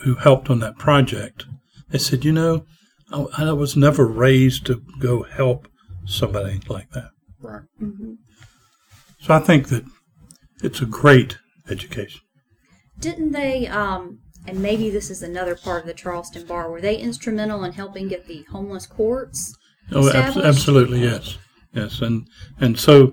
who 0.00 0.14
helped 0.14 0.48
on 0.48 0.60
that 0.60 0.78
project. 0.78 1.44
They 1.90 1.98
said, 1.98 2.24
you 2.24 2.32
know, 2.32 2.64
I, 3.12 3.26
I 3.38 3.52
was 3.52 3.76
never 3.76 4.06
raised 4.06 4.66
to 4.66 4.82
go 5.00 5.24
help 5.24 5.68
somebody 6.08 6.60
like 6.68 6.90
that. 6.90 7.10
Right. 7.40 7.62
Mm-hmm. 7.80 8.14
So 9.20 9.34
I 9.34 9.38
think 9.38 9.68
that 9.68 9.84
it's 10.62 10.80
a 10.80 10.86
great 10.86 11.38
education. 11.70 12.20
Didn't 12.98 13.32
they, 13.32 13.66
um, 13.68 14.20
and 14.46 14.60
maybe 14.60 14.90
this 14.90 15.10
is 15.10 15.22
another 15.22 15.54
part 15.54 15.82
of 15.82 15.86
the 15.86 15.94
Charleston 15.94 16.46
Bar, 16.46 16.70
were 16.70 16.80
they 16.80 16.96
instrumental 16.96 17.62
in 17.64 17.72
helping 17.72 18.08
get 18.08 18.26
the 18.26 18.44
homeless 18.50 18.86
courts? 18.86 19.56
Oh, 19.92 20.10
ab- 20.10 20.36
absolutely, 20.36 21.00
yes, 21.02 21.38
yes, 21.72 22.00
and 22.00 22.26
and 22.60 22.78
so, 22.78 23.12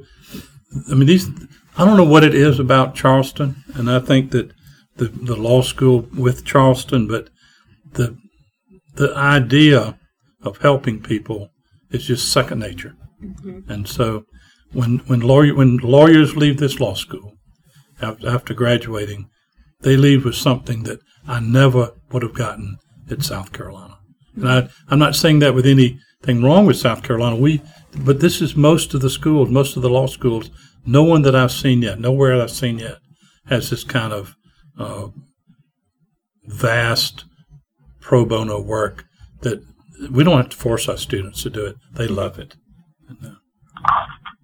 I 0.91 0.95
mean, 0.95 1.07
these. 1.07 1.29
I 1.77 1.83
don't 1.83 1.97
know 1.97 2.05
what 2.05 2.23
it 2.23 2.33
is 2.33 2.57
about 2.59 2.95
Charleston, 2.95 3.63
and 3.75 3.89
I 3.89 3.99
think 3.99 4.31
that 4.31 4.51
the 4.97 5.05
the 5.05 5.35
law 5.35 5.61
school 5.61 6.07
with 6.17 6.45
Charleston, 6.45 7.07
but 7.07 7.29
the 7.93 8.17
the 8.95 9.15
idea 9.15 9.97
of 10.41 10.57
helping 10.57 11.01
people 11.01 11.49
is 11.95 12.05
just 12.05 12.31
second 12.31 12.59
nature. 12.59 12.95
Mm-hmm. 13.23 13.71
And 13.71 13.87
so 13.87 14.25
when 14.73 14.97
when 15.07 15.21
lawyer 15.21 15.55
when 15.55 15.77
lawyers 15.77 16.35
leave 16.35 16.57
this 16.57 16.79
law 16.79 16.93
school 16.93 17.33
after 18.01 18.53
graduating, 18.53 19.29
they 19.81 19.95
leave 19.97 20.25
with 20.25 20.35
something 20.35 20.83
that 20.83 20.99
I 21.27 21.39
never 21.39 21.91
would 22.11 22.23
have 22.23 22.33
gotten 22.33 22.77
at 23.09 23.23
South 23.23 23.51
Carolina. 23.51 23.97
And 24.35 24.49
I, 24.49 24.67
I'm 24.89 24.99
not 24.99 25.15
saying 25.15 25.39
that 25.39 25.55
with 25.55 25.65
anything 25.65 26.43
wrong 26.43 26.65
with 26.65 26.77
South 26.77 27.03
Carolina. 27.03 27.35
We, 27.35 27.61
but 27.97 28.19
this 28.19 28.41
is 28.41 28.55
most 28.55 28.93
of 28.93 29.01
the 29.01 29.09
schools, 29.09 29.49
most 29.49 29.75
of 29.75 29.81
the 29.81 29.89
law 29.89 30.07
schools. 30.07 30.51
No 30.85 31.03
one 31.03 31.21
that 31.23 31.35
I've 31.35 31.51
seen 31.51 31.81
yet, 31.81 31.99
nowhere 31.99 32.37
that 32.37 32.43
I've 32.43 32.51
seen 32.51 32.79
yet, 32.79 32.97
has 33.47 33.69
this 33.69 33.83
kind 33.83 34.13
of 34.13 34.35
uh, 34.77 35.07
vast 36.45 37.25
pro 38.01 38.25
bono 38.25 38.61
work 38.61 39.05
that 39.41 39.63
we 40.11 40.23
don't 40.23 40.37
have 40.37 40.49
to 40.49 40.57
force 40.57 40.87
our 40.89 40.97
students 40.97 41.43
to 41.43 41.49
do 41.49 41.65
it. 41.65 41.77
They 41.93 42.07
love 42.07 42.39
it. 42.39 42.55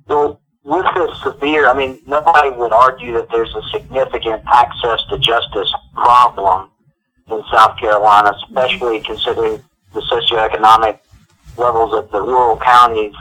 Well, 0.08 0.42
with 0.64 0.86
this 0.96 1.22
severe, 1.24 1.68
I 1.68 1.74
mean, 1.74 2.02
nobody 2.06 2.50
would 2.50 2.74
argue 2.74 3.14
that 3.14 3.30
there's 3.32 3.54
a 3.56 3.62
significant 3.72 4.44
access 4.52 5.04
to 5.10 5.18
justice 5.18 5.74
problem 5.94 6.70
in 7.30 7.42
South 7.52 7.78
Carolina, 7.78 8.34
especially 8.44 9.02
considering 9.02 9.62
the 9.94 10.02
socioeconomic 10.02 11.00
levels 11.58 11.94
of 11.94 12.12
the 12.12 12.22
rural 12.22 12.58
counties. 12.58 13.14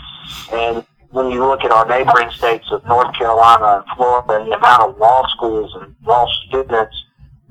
And 0.53 0.85
when 1.11 1.31
you 1.31 1.45
look 1.45 1.65
at 1.65 1.71
our 1.71 1.87
neighboring 1.87 2.31
states 2.31 2.71
of 2.71 2.85
North 2.87 3.15
Carolina 3.17 3.85
and 3.85 3.97
Florida 3.97 4.41
and 4.41 4.53
the 4.53 4.57
amount 4.57 4.83
of 4.83 4.99
law 4.99 5.27
schools 5.29 5.75
and 5.81 5.95
law 6.05 6.27
students, 6.47 6.97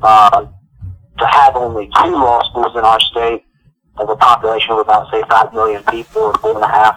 uh, 0.02 0.46
to 1.18 1.28
have 1.28 1.56
only 1.56 1.90
two 2.02 2.12
law 2.12 2.42
schools 2.50 2.74
in 2.76 2.84
our 2.84 3.00
state 3.00 3.44
of 4.00 4.10
a 4.10 4.16
population 4.16 4.72
of 4.72 4.80
about 4.80 5.12
say 5.12 5.22
five 5.30 5.54
million 5.54 5.84
people 5.84 6.22
or 6.22 6.34
four 6.36 6.56
and 6.56 6.64
a 6.64 6.68
half 6.68 6.96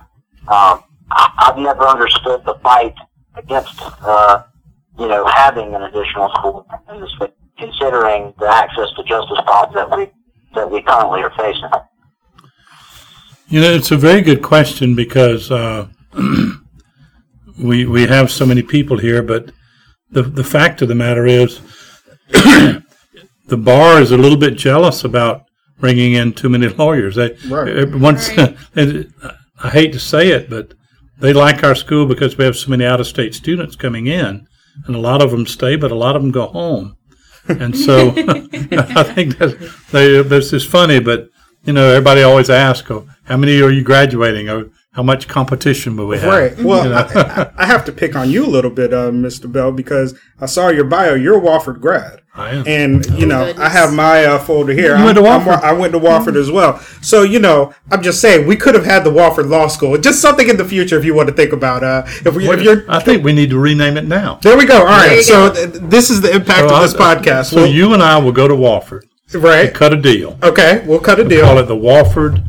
Um, 0.48 0.82
I, 1.10 1.32
I've 1.38 1.58
never 1.58 1.86
understood 1.86 2.44
the 2.44 2.54
fight 2.62 2.94
against, 3.36 3.74
uh, 4.02 4.42
you 4.98 5.08
know, 5.08 5.24
having 5.26 5.74
an 5.74 5.82
additional 5.82 6.30
school 6.30 6.66
in 6.92 7.06
state, 7.16 7.34
considering 7.58 8.34
the 8.38 8.46
access 8.46 8.88
to 8.96 9.04
justice 9.04 9.38
problems 9.44 9.74
that 9.74 9.96
we 9.96 10.10
that 10.54 10.70
we 10.70 10.82
currently 10.82 11.22
are 11.22 11.32
facing. 11.36 11.70
You 13.48 13.60
know, 13.60 13.72
it's 13.72 13.90
a 13.90 13.96
very 13.96 14.20
good 14.20 14.42
question 14.42 14.94
because 14.94 15.50
uh, 15.50 15.86
we 17.58 17.86
we 17.86 18.06
have 18.06 18.30
so 18.30 18.46
many 18.46 18.62
people 18.62 18.98
here, 18.98 19.22
but 19.22 19.52
the 20.10 20.22
the 20.22 20.44
fact 20.44 20.82
of 20.82 20.88
the 20.88 20.94
matter 20.94 21.26
is, 21.26 21.60
the 22.28 22.82
bar 23.56 24.00
is 24.00 24.10
a 24.10 24.16
little 24.16 24.38
bit 24.38 24.56
jealous 24.56 25.04
about 25.04 25.46
bringing 25.82 26.12
in 26.14 26.32
too 26.32 26.48
many 26.48 26.68
lawyers. 26.82 27.16
They 27.16 27.36
Right. 27.48 27.92
once 27.94 28.34
Right. 28.36 28.56
and 28.76 29.12
I 29.62 29.68
hate 29.68 29.92
to 29.92 29.98
say 29.98 30.28
it, 30.30 30.48
but 30.48 30.72
they 31.20 31.32
like 31.34 31.62
our 31.64 31.74
school 31.74 32.06
because 32.06 32.38
we 32.38 32.44
have 32.44 32.56
so 32.56 32.70
many 32.70 32.84
out 32.86 33.00
of 33.00 33.06
state 33.06 33.34
students 33.34 33.76
coming 33.76 34.06
in, 34.06 34.46
and 34.86 34.96
a 34.96 35.00
lot 35.00 35.20
of 35.20 35.30
them 35.32 35.46
stay, 35.46 35.76
but 35.76 35.90
a 35.92 35.94
lot 35.96 36.16
of 36.16 36.22
them 36.22 36.30
go 36.30 36.46
home. 36.46 36.96
And 37.48 37.76
so 37.76 38.10
I 38.16 39.02
think 39.02 39.38
that 39.38 39.58
they, 39.90 40.22
this 40.22 40.52
is 40.52 40.64
funny, 40.64 41.00
but 41.00 41.28
you 41.64 41.72
know, 41.72 41.90
everybody 41.90 42.22
always 42.22 42.48
asks, 42.50 42.90
oh, 42.90 43.06
how 43.24 43.36
many 43.36 43.60
are 43.60 43.70
you 43.70 43.82
graduating? 43.82 44.48
Or 44.48 44.70
how 44.92 45.02
much 45.02 45.26
competition 45.26 45.96
will 45.96 46.06
we 46.06 46.18
have? 46.18 46.28
Right. 46.32 46.58
Well, 46.58 46.84
You 46.84 46.90
know? 46.90 46.96
I, 46.96 47.42
I- 47.42 47.50
I 47.62 47.66
have 47.66 47.84
to 47.86 47.92
pick 47.92 48.14
on 48.16 48.30
you 48.30 48.44
a 48.44 48.52
little 48.56 48.70
bit, 48.70 48.92
uh, 48.94 49.10
Mr. 49.10 49.50
Bell, 49.50 49.72
because 49.72 50.14
I 50.40 50.46
saw 50.46 50.68
your 50.68 50.84
bio. 50.84 51.14
You're 51.14 51.38
a 51.38 51.40
Wofford 51.40 51.80
grad. 51.80 52.20
I 52.34 52.50
am. 52.54 52.64
And, 52.66 53.04
you 53.18 53.26
know, 53.26 53.52
I 53.58 53.68
have 53.68 53.92
my 53.92 54.24
uh, 54.24 54.38
folder 54.38 54.72
here. 54.72 54.96
You 54.96 55.04
went 55.04 55.18
to 55.18 55.24
I'm- 55.24 55.46
I'm- 55.46 55.60
Wofford? 55.60 55.62
I 55.62 55.72
went 55.74 55.92
to 55.92 55.98
Wofford 56.00 56.34
as 56.36 56.50
well. 56.50 56.78
So, 57.02 57.22
you 57.24 57.38
know, 57.38 57.74
I'm 57.90 58.02
just 58.02 58.22
saying, 58.22 58.46
we 58.46 58.56
could 58.56 58.74
have 58.74 58.86
had 58.86 59.04
the 59.04 59.10
Wofford 59.10 59.50
Law 59.50 59.66
School. 59.68 59.98
Just 59.98 60.22
something 60.22 60.48
in 60.48 60.56
the 60.56 60.64
future 60.64 60.96
if 60.98 61.04
you 61.04 61.14
want 61.14 61.28
to 61.28 61.34
think 61.34 61.52
about. 61.52 61.84
Uh, 61.84 62.04
if, 62.06 62.34
we, 62.34 62.48
if 62.48 62.62
you're. 62.62 62.84
I 62.90 63.00
think 63.00 63.22
we 63.22 63.32
need 63.34 63.50
to 63.50 63.58
rename 63.58 63.98
it 63.98 64.06
now. 64.06 64.36
There 64.42 64.56
we 64.56 64.64
go. 64.64 64.78
All 64.78 64.84
right. 64.86 65.22
So 65.22 65.52
go. 65.52 65.54
th- 65.66 65.82
this 65.90 66.08
is 66.08 66.22
the 66.22 66.32
impact 66.34 66.70
So 66.70 66.74
of 66.76 66.80
this 66.82 66.94
I- 66.94 67.14
podcast. 67.16 67.44
So 67.50 67.56
We'll- 67.56 67.66
you 67.72 67.92
and 67.92 68.02
I 68.02 68.16
will 68.18 68.32
go 68.32 68.48
to 68.48 68.54
Wofford, 68.54 69.02
right. 69.34 69.72
cut 69.74 69.92
a 69.92 69.96
deal, 69.96 70.38
Okay. 70.42 70.82
We'll 70.86 71.00
cut 71.00 71.18
a 71.20 71.24
call 71.24 71.28
deal. 71.28 71.44
Call 71.44 71.58
it 71.58 71.64
the 71.68 71.76
Wofford 71.76 72.42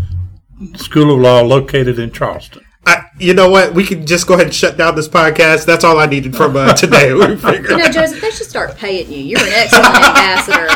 School 0.78 1.13
of 1.13 1.20
Law, 1.20 1.42
located 1.42 2.00
in 2.00 2.12
Charleston. 2.12 2.62
I, 2.86 3.06
you 3.18 3.34
know 3.34 3.50
what? 3.50 3.74
We 3.74 3.86
can 3.86 4.06
just 4.06 4.28
go 4.28 4.34
ahead 4.34 4.48
and 4.48 4.56
shut 4.56 4.78
down 4.78 4.96
this 4.96 5.08
podcast. 5.08 5.66
That's 5.66 5.84
all 5.84 6.00
I 6.00 6.06
needed 6.06 6.36
from 6.36 6.56
uh, 6.58 6.74
today. 6.74 7.13
We 7.13 7.36
figured. 7.38 7.70
You 7.70 7.78
know, 7.78 7.90
Joseph, 7.90 8.20
they 8.22 8.32
should 8.32 8.48
start 8.48 8.75
paying 8.75 9.10
you. 9.12 9.20
You're 9.20 9.40
an 9.40 9.54
excellent 9.54 9.96
ambassador 9.96 10.68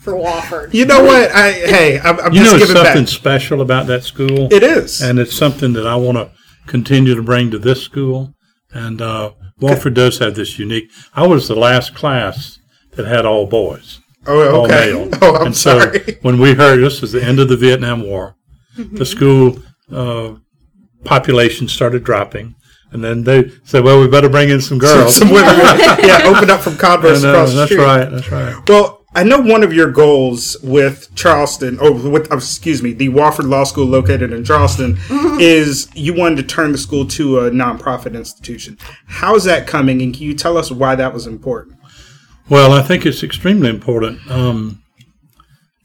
for 0.00 0.12
Wofford. 0.14 0.72
You 0.72 0.84
know 0.86 1.02
what? 1.02 1.32
I 1.32 1.52
hey, 1.52 1.98
I'm, 1.98 2.20
I'm 2.20 2.32
You 2.32 2.40
just 2.40 2.52
know 2.52 2.58
giving 2.58 2.76
something 2.76 3.02
back. 3.04 3.08
special 3.08 3.60
about 3.60 3.86
that 3.88 4.04
school? 4.04 4.52
It 4.52 4.62
is. 4.62 5.00
and 5.02 5.18
it's 5.18 5.34
something 5.36 5.72
that 5.72 5.86
I 5.86 5.96
want 5.96 6.18
to 6.18 6.30
continue 6.66 7.14
to 7.16 7.22
bring 7.22 7.50
to 7.50 7.58
this 7.58 7.82
school. 7.82 8.34
And 8.72 9.00
uh, 9.02 9.32
Wofford 9.60 9.94
does 9.94 10.18
have 10.18 10.34
this 10.36 10.58
unique. 10.58 10.90
I 11.14 11.26
was 11.26 11.48
the 11.48 11.54
last 11.56 11.94
class 11.94 12.58
that 12.92 13.06
had 13.06 13.24
all 13.26 13.46
boys, 13.46 14.00
oh, 14.26 14.54
all 14.54 14.64
okay. 14.66 14.92
male. 14.92 15.08
Oh, 15.22 15.36
I'm 15.36 15.46
and 15.46 15.56
so 15.56 15.80
sorry. 15.80 16.18
when 16.22 16.38
we 16.38 16.54
heard 16.54 16.78
this 16.78 17.00
was 17.00 17.12
the 17.12 17.24
end 17.24 17.40
of 17.40 17.48
the 17.48 17.56
Vietnam 17.56 18.02
War, 18.02 18.36
the 18.76 19.06
school 19.06 19.58
uh, 19.90 20.34
population 21.06 21.68
started 21.68 22.04
dropping, 22.04 22.54
and 22.92 23.02
then 23.02 23.24
they 23.24 23.50
said, 23.64 23.84
"Well, 23.84 24.00
we 24.00 24.08
better 24.08 24.28
bring 24.28 24.50
in 24.50 24.60
some 24.60 24.78
girls." 24.78 25.16
Some 25.16 25.30
women, 25.30 25.56
yeah, 25.56 26.22
open 26.26 26.50
up 26.50 26.60
from 26.60 26.76
Converse 26.76 27.22
And, 27.22 27.26
uh, 27.26 27.38
across 27.38 27.50
the 27.50 27.56
that's 27.56 27.70
street. 27.72 27.84
right. 27.84 28.10
That's 28.10 28.30
right. 28.30 28.68
Well, 28.68 29.04
I 29.14 29.22
know 29.22 29.40
one 29.40 29.62
of 29.62 29.72
your 29.72 29.90
goals 29.90 30.58
with 30.62 31.08
Charleston, 31.14 31.78
or 31.78 31.90
with 31.92 32.30
uh, 32.30 32.36
excuse 32.36 32.82
me, 32.82 32.92
the 32.92 33.08
Wofford 33.08 33.48
Law 33.48 33.64
School 33.64 33.86
located 33.86 34.30
in 34.32 34.44
Charleston, 34.44 34.98
is 35.40 35.88
you 35.94 36.12
wanted 36.12 36.36
to 36.36 36.42
turn 36.42 36.72
the 36.72 36.78
school 36.78 37.06
to 37.08 37.40
a 37.40 37.50
nonprofit 37.50 38.14
institution. 38.14 38.76
How's 39.06 39.44
that 39.44 39.66
coming, 39.66 40.02
and 40.02 40.12
can 40.12 40.22
you 40.24 40.34
tell 40.34 40.58
us 40.58 40.70
why 40.70 40.94
that 40.96 41.14
was 41.14 41.26
important? 41.26 41.78
Well, 42.48 42.72
I 42.72 42.82
think 42.82 43.06
it's 43.06 43.22
extremely 43.22 43.70
important. 43.70 44.30
Um, 44.30 44.82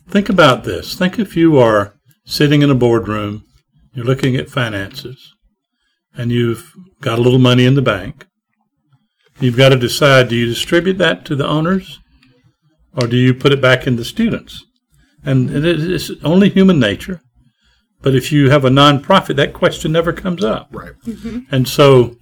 think 0.09 0.27
about 0.29 0.63
this. 0.65 0.93
Think 0.95 1.17
if 1.17 1.35
you 1.37 1.57
are 1.57 1.95
sitting 2.25 2.61
in 2.61 2.69
a 2.69 2.75
boardroom, 2.75 3.45
you're 3.93 4.05
looking 4.05 4.36
at 4.36 4.50
finances, 4.50 5.33
and 6.15 6.31
you've 6.31 6.74
got 7.01 7.19
a 7.19 7.21
little 7.21 7.39
money 7.39 7.65
in 7.65 7.75
the 7.75 7.81
bank. 7.81 8.25
You've 9.39 9.57
got 9.57 9.69
to 9.69 9.75
decide 9.75 10.29
do 10.29 10.36
you 10.36 10.45
distribute 10.45 10.98
that 11.00 11.25
to 11.25 11.36
the 11.36 11.48
owners 11.48 12.00
or 12.95 13.07
do 13.07 13.17
you 13.17 13.33
put 13.33 13.51
it 13.51 13.62
back 13.62 13.88
in 13.88 13.95
the 13.95 14.05
students? 14.05 14.63
And 15.24 15.50
it 15.50 15.65
is 15.65 16.12
only 16.24 16.50
human 16.50 16.79
nature. 16.79 17.21
But 18.01 18.15
if 18.15 18.31
you 18.31 18.50
have 18.50 18.65
a 18.65 18.69
nonprofit, 18.69 19.36
that 19.36 19.53
question 19.53 19.91
never 19.91 20.12
comes 20.13 20.43
up. 20.43 20.69
Right. 20.71 20.93
And 21.51 21.67
so 21.67 22.15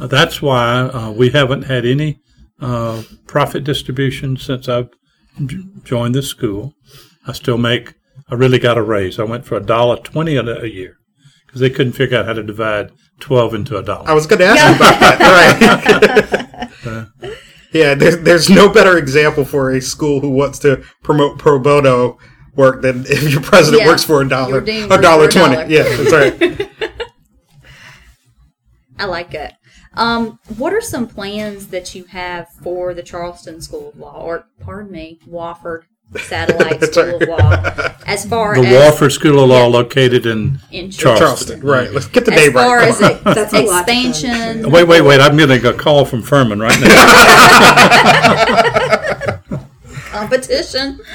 uh, 0.00 0.06
that's 0.06 0.40
why 0.40 0.80
uh, 0.80 1.10
we 1.10 1.30
haven't 1.30 1.62
had 1.62 1.84
any 1.84 2.20
uh, 2.60 3.02
profit 3.26 3.64
distribution 3.64 4.36
since 4.36 4.68
I've 4.68 4.88
j- 5.44 5.62
joined 5.84 6.14
this 6.14 6.28
school. 6.28 6.72
I 7.26 7.32
still 7.32 7.58
make, 7.58 7.94
I 8.30 8.34
really 8.34 8.58
got 8.58 8.78
a 8.78 8.82
raise. 8.82 9.18
I 9.18 9.24
went 9.24 9.44
for 9.44 9.56
a 9.56 9.62
dollar 9.62 9.98
twenty 9.98 10.36
a 10.36 10.42
a 10.42 10.66
year 10.66 10.95
because 11.56 11.70
they 11.70 11.74
couldn't 11.74 11.94
figure 11.94 12.18
out 12.18 12.26
how 12.26 12.34
to 12.34 12.42
divide 12.42 12.92
12 13.20 13.54
into 13.54 13.78
a 13.78 13.82
dollar. 13.82 14.06
I 14.08 14.12
was 14.12 14.26
going 14.26 14.40
to 14.40 14.44
ask 14.46 14.62
you 14.68 14.76
about 14.76 15.00
that. 15.00 16.70
Right. 16.86 17.32
yeah, 17.72 17.94
there, 17.94 18.16
there's 18.16 18.50
no 18.50 18.68
better 18.68 18.98
example 18.98 19.44
for 19.44 19.70
a 19.70 19.80
school 19.80 20.20
who 20.20 20.30
wants 20.30 20.58
to 20.60 20.84
promote 21.02 21.38
pro 21.38 21.58
bono 21.58 22.18
work 22.54 22.82
than 22.82 23.04
if 23.06 23.30
your 23.32 23.40
president 23.40 23.82
Yeah. 23.82 23.88
works 23.88 24.04
for 24.04 24.20
a 24.22 24.28
dollar, 24.28 24.50
Your 24.52 24.60
dean 24.60 24.92
a 24.92 25.00
dollar 25.00 25.28
twenty. 25.28 25.54
dollar. 25.56 25.66
Yeah, 25.68 25.82
that's 25.84 26.12
right. 26.12 26.70
I 28.98 29.04
like 29.06 29.34
it. 29.34 29.52
Um, 29.94 30.38
what 30.58 30.72
are 30.74 30.80
some 30.82 31.06
plans 31.08 31.68
that 31.68 31.94
you 31.94 32.04
have 32.04 32.48
for 32.62 32.92
the 32.94 33.02
Charleston 33.02 33.60
School 33.62 33.88
of 33.88 33.98
Law, 33.98 34.22
or 34.22 34.46
pardon 34.60 34.92
me, 34.92 35.18
Wofford 35.28 35.82
Satellite 36.16 36.80
That's 36.80 36.92
School 36.92 37.22
of 37.22 37.28
Law, 37.28 37.50
as 38.06 38.24
far 38.26 38.54
as 38.54 38.62
The 38.62 38.68
as 38.68 38.94
Wofford 38.94 39.12
School 39.12 39.42
of 39.42 39.48
Law 39.50 39.62
Yeah. 39.62 39.66
located 39.66 40.24
in 40.26 40.60
in 40.70 40.90
Charleston. 40.90 41.26
Charleston, 41.26 41.60
right? 41.60 41.90
Let's 41.92 42.06
get 42.06 42.24
the 42.24 42.32
as 42.32 42.40
name 42.40 42.52
far 42.52 42.78
right. 42.78 42.88
as 42.88 43.00
it, 43.00 43.24
That's 43.24 43.52
a 43.52 43.62
expansion. 43.62 44.70
Wait, 44.70 44.84
wait, 44.84 45.02
wait. 45.02 45.20
I'm 45.20 45.36
getting 45.36 45.66
a 45.66 45.72
call 45.72 46.04
from 46.04 46.22
Furman 46.22 46.60
right 46.60 46.80
now. 46.80 46.86
competition. 50.16 51.00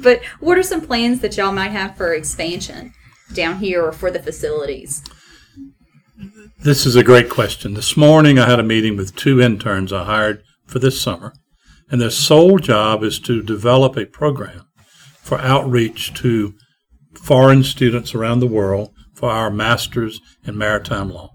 but 0.00 0.24
what 0.40 0.56
are 0.58 0.62
some 0.62 0.80
plans 0.80 1.20
that 1.20 1.36
y'all 1.36 1.52
might 1.52 1.72
have 1.72 1.96
for 1.96 2.14
expansion 2.14 2.92
down 3.32 3.58
here 3.58 3.84
or 3.84 3.92
for 3.92 4.10
the 4.10 4.20
facilities? 4.20 5.02
This 6.60 6.86
is 6.86 6.96
a 6.96 7.02
great 7.02 7.28
question. 7.28 7.74
This 7.74 7.96
morning 7.96 8.38
I 8.38 8.48
had 8.48 8.60
a 8.60 8.62
meeting 8.62 8.96
with 8.96 9.16
two 9.16 9.40
interns 9.40 9.92
I 9.92 10.04
hired 10.04 10.42
for 10.66 10.78
this 10.78 11.00
summer, 11.00 11.34
and 11.90 12.00
their 12.00 12.10
sole 12.10 12.58
job 12.58 13.02
is 13.02 13.18
to 13.20 13.42
develop 13.42 13.96
a 13.96 14.06
program 14.06 14.66
for 15.22 15.38
outreach 15.40 16.12
to 16.14 16.54
foreign 17.14 17.62
students 17.62 18.14
around 18.14 18.40
the 18.40 18.46
world 18.46 18.90
for 19.14 19.30
our 19.30 19.50
masters 19.50 20.20
in 20.44 20.58
maritime 20.58 21.10
law. 21.10 21.30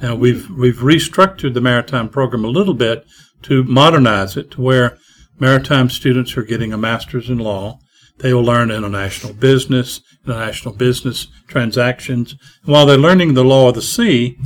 Now 0.00 0.14
we've 0.14 0.50
we've 0.50 0.78
restructured 0.78 1.54
the 1.54 1.60
maritime 1.60 2.08
program 2.08 2.44
a 2.44 2.48
little 2.48 2.74
bit 2.74 3.04
to 3.42 3.64
modernize 3.64 4.36
it 4.36 4.50
to 4.52 4.60
where 4.60 4.98
maritime 5.38 5.90
students 5.90 6.36
are 6.36 6.42
getting 6.42 6.72
a 6.72 6.78
master's 6.78 7.28
in 7.28 7.38
law. 7.38 7.78
They 8.18 8.32
will 8.32 8.44
learn 8.44 8.70
international 8.70 9.32
business, 9.32 10.00
international 10.24 10.74
business 10.74 11.26
transactions. 11.48 12.36
And 12.62 12.72
while 12.72 12.86
they're 12.86 12.98
learning 12.98 13.34
the 13.34 13.44
law 13.44 13.68
of 13.68 13.74
the 13.74 13.82
sea, 13.82 14.38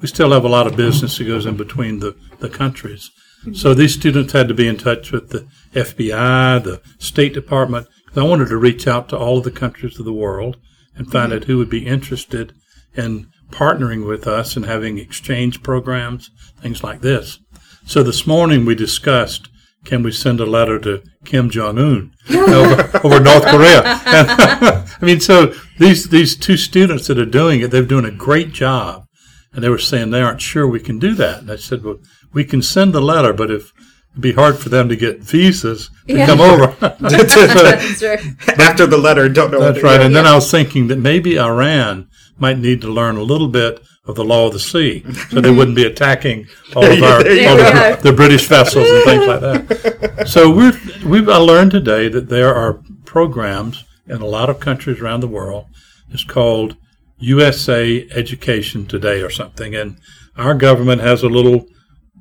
we 0.00 0.08
still 0.08 0.32
have 0.32 0.44
a 0.44 0.48
lot 0.48 0.66
of 0.66 0.76
business 0.76 1.18
that 1.18 1.24
goes 1.24 1.46
in 1.46 1.56
between 1.56 2.00
the, 2.00 2.16
the 2.38 2.48
countries. 2.48 3.10
So 3.54 3.74
these 3.74 3.94
students 3.94 4.32
had 4.32 4.48
to 4.48 4.54
be 4.54 4.68
in 4.68 4.76
touch 4.76 5.12
with 5.12 5.30
the 5.30 5.46
FBI, 5.72 6.62
the 6.62 6.82
State 6.98 7.32
Department. 7.32 7.86
I 8.14 8.22
wanted 8.22 8.48
to 8.48 8.56
reach 8.56 8.86
out 8.86 9.08
to 9.10 9.18
all 9.18 9.38
of 9.38 9.44
the 9.44 9.50
countries 9.50 9.98
of 9.98 10.04
the 10.04 10.12
world 10.12 10.58
and 10.94 11.10
find 11.10 11.32
out 11.32 11.44
who 11.44 11.56
would 11.58 11.70
be 11.70 11.86
interested 11.86 12.52
in 12.94 13.28
partnering 13.50 14.06
with 14.06 14.26
us 14.26 14.56
and 14.56 14.66
having 14.66 14.98
exchange 14.98 15.62
programs, 15.62 16.30
things 16.60 16.82
like 16.82 17.00
this. 17.00 17.38
So 17.86 18.02
this 18.02 18.26
morning 18.26 18.64
we 18.64 18.74
discussed 18.74 19.48
can 19.84 20.02
we 20.02 20.12
send 20.12 20.40
a 20.40 20.46
letter 20.46 20.78
to 20.78 21.02
Kim 21.24 21.48
Jong 21.48 21.78
Un 21.78 22.12
over, 22.30 23.06
over 23.06 23.20
North 23.20 23.46
Korea? 23.46 23.82
And, 24.10 24.28
I 24.30 25.06
mean, 25.06 25.20
so 25.20 25.54
these 25.78 26.10
these 26.10 26.36
two 26.36 26.56
students 26.56 27.06
that 27.06 27.18
are 27.18 27.24
doing 27.24 27.60
it, 27.60 27.70
they're 27.70 27.82
doing 27.82 28.04
a 28.04 28.10
great 28.10 28.52
job, 28.52 29.06
and 29.52 29.64
they 29.64 29.70
were 29.70 29.78
saying 29.78 30.10
they 30.10 30.20
aren't 30.20 30.42
sure 30.42 30.66
we 30.66 30.80
can 30.80 30.98
do 30.98 31.14
that. 31.14 31.38
And 31.38 31.50
I 31.50 31.56
said, 31.56 31.82
well, 31.82 31.98
we 32.32 32.44
can 32.44 32.62
send 32.62 32.92
the 32.92 33.00
letter, 33.00 33.32
but 33.32 33.50
if 33.50 33.72
it'd 34.12 34.20
be 34.22 34.32
hard 34.32 34.58
for 34.58 34.68
them 34.68 34.88
to 34.88 34.96
get 34.96 35.20
visas 35.20 35.90
to 36.08 36.16
Yeah. 36.16 36.26
come 36.26 36.40
over. 36.40 36.66
That's 37.00 38.02
right. 38.02 38.20
After 38.58 38.86
the 38.86 38.98
letter, 38.98 39.28
don't 39.28 39.50
know. 39.50 39.60
That's 39.60 39.78
to- 39.80 39.84
right. 39.84 40.00
And 40.00 40.14
then 40.14 40.26
I 40.26 40.34
was 40.34 40.50
thinking 40.50 40.88
that 40.88 40.98
maybe 40.98 41.38
Iran 41.38 42.08
might 42.38 42.58
need 42.58 42.80
to 42.82 42.88
learn 42.88 43.16
a 43.16 43.22
little 43.22 43.48
bit 43.48 43.80
of 44.06 44.14
the 44.16 44.24
law 44.24 44.46
of 44.46 44.52
the 44.54 44.58
sea, 44.58 45.04
so 45.28 45.40
they 45.40 45.50
wouldn't 45.50 45.76
be 45.76 45.84
attacking 45.84 46.46
all 46.74 46.84
of 46.90 47.02
our 47.02 47.18
all 47.18 47.22
the, 47.22 47.98
the 48.02 48.12
British 48.12 48.46
vessels 48.46 48.88
and 48.88 49.04
things 49.04 49.26
like 49.26 49.40
that. 49.40 50.28
So 50.28 50.50
we're 50.50 50.72
we've 51.06 51.28
I 51.28 51.36
learned 51.36 51.70
today 51.72 52.08
that 52.08 52.28
there 52.28 52.52
are 52.54 52.80
programs 53.04 53.84
in 54.08 54.20
a 54.22 54.26
lot 54.26 54.48
of 54.50 54.58
countries 54.58 55.00
around 55.00 55.20
the 55.20 55.28
world. 55.28 55.66
It's 56.10 56.24
called 56.24 56.76
USA 57.18 58.08
Education 58.12 58.86
Today 58.86 59.20
or 59.22 59.30
something, 59.30 59.74
and 59.76 59.98
our 60.36 60.54
government 60.54 61.02
has 61.02 61.22
a 61.22 61.28
little 61.28 61.66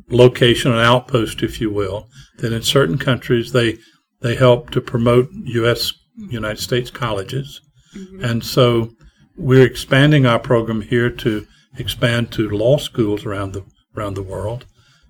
location, 0.10 0.72
an 0.72 0.80
outpost, 0.80 1.44
if 1.44 1.62
you 1.62 1.72
will, 1.72 2.08
that 2.38 2.54
in 2.54 2.62
certain 2.62 2.98
countries 2.98 3.52
they 3.52 3.78
they 4.22 4.36
help 4.36 4.70
to 4.72 4.82
promote 4.82 5.30
U.S. 5.32 5.94
United 6.16 6.62
States 6.62 6.92
colleges, 6.92 7.62
and 8.22 8.44
so 8.44 8.92
we're 9.38 9.66
expanding 9.66 10.26
our 10.26 10.40
program 10.40 10.82
here 10.82 11.10
to 11.10 11.48
expand 11.78 12.32
to 12.34 12.50
law 12.50 12.78
schools 12.78 13.26
around 13.26 13.54
the 13.54 13.64
around 13.96 14.16
the 14.16 14.24
world, 14.24 14.66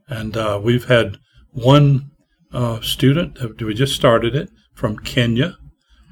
and 0.08 0.38
uh, 0.38 0.60
we've 0.62 0.86
had 0.86 1.18
one 1.52 2.12
uh, 2.54 2.80
student. 2.82 3.42
uh, 3.42 3.50
We 3.60 3.74
just 3.74 3.96
started 3.96 4.36
it 4.36 4.50
from 4.76 4.98
Kenya, 5.00 5.58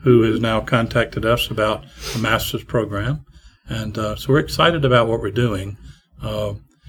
who 0.04 0.24
has 0.24 0.40
now 0.40 0.62
contacted 0.62 1.26
us 1.26 1.50
about 1.50 1.86
a 2.16 2.18
master's 2.20 2.64
program, 2.64 3.26
and 3.70 3.98
uh, 3.98 4.16
so 4.16 4.34
we're 4.34 4.40
excited 4.40 4.86
about 4.86 5.08
what 5.08 5.20
we're 5.22 5.32
doing. 5.32 5.78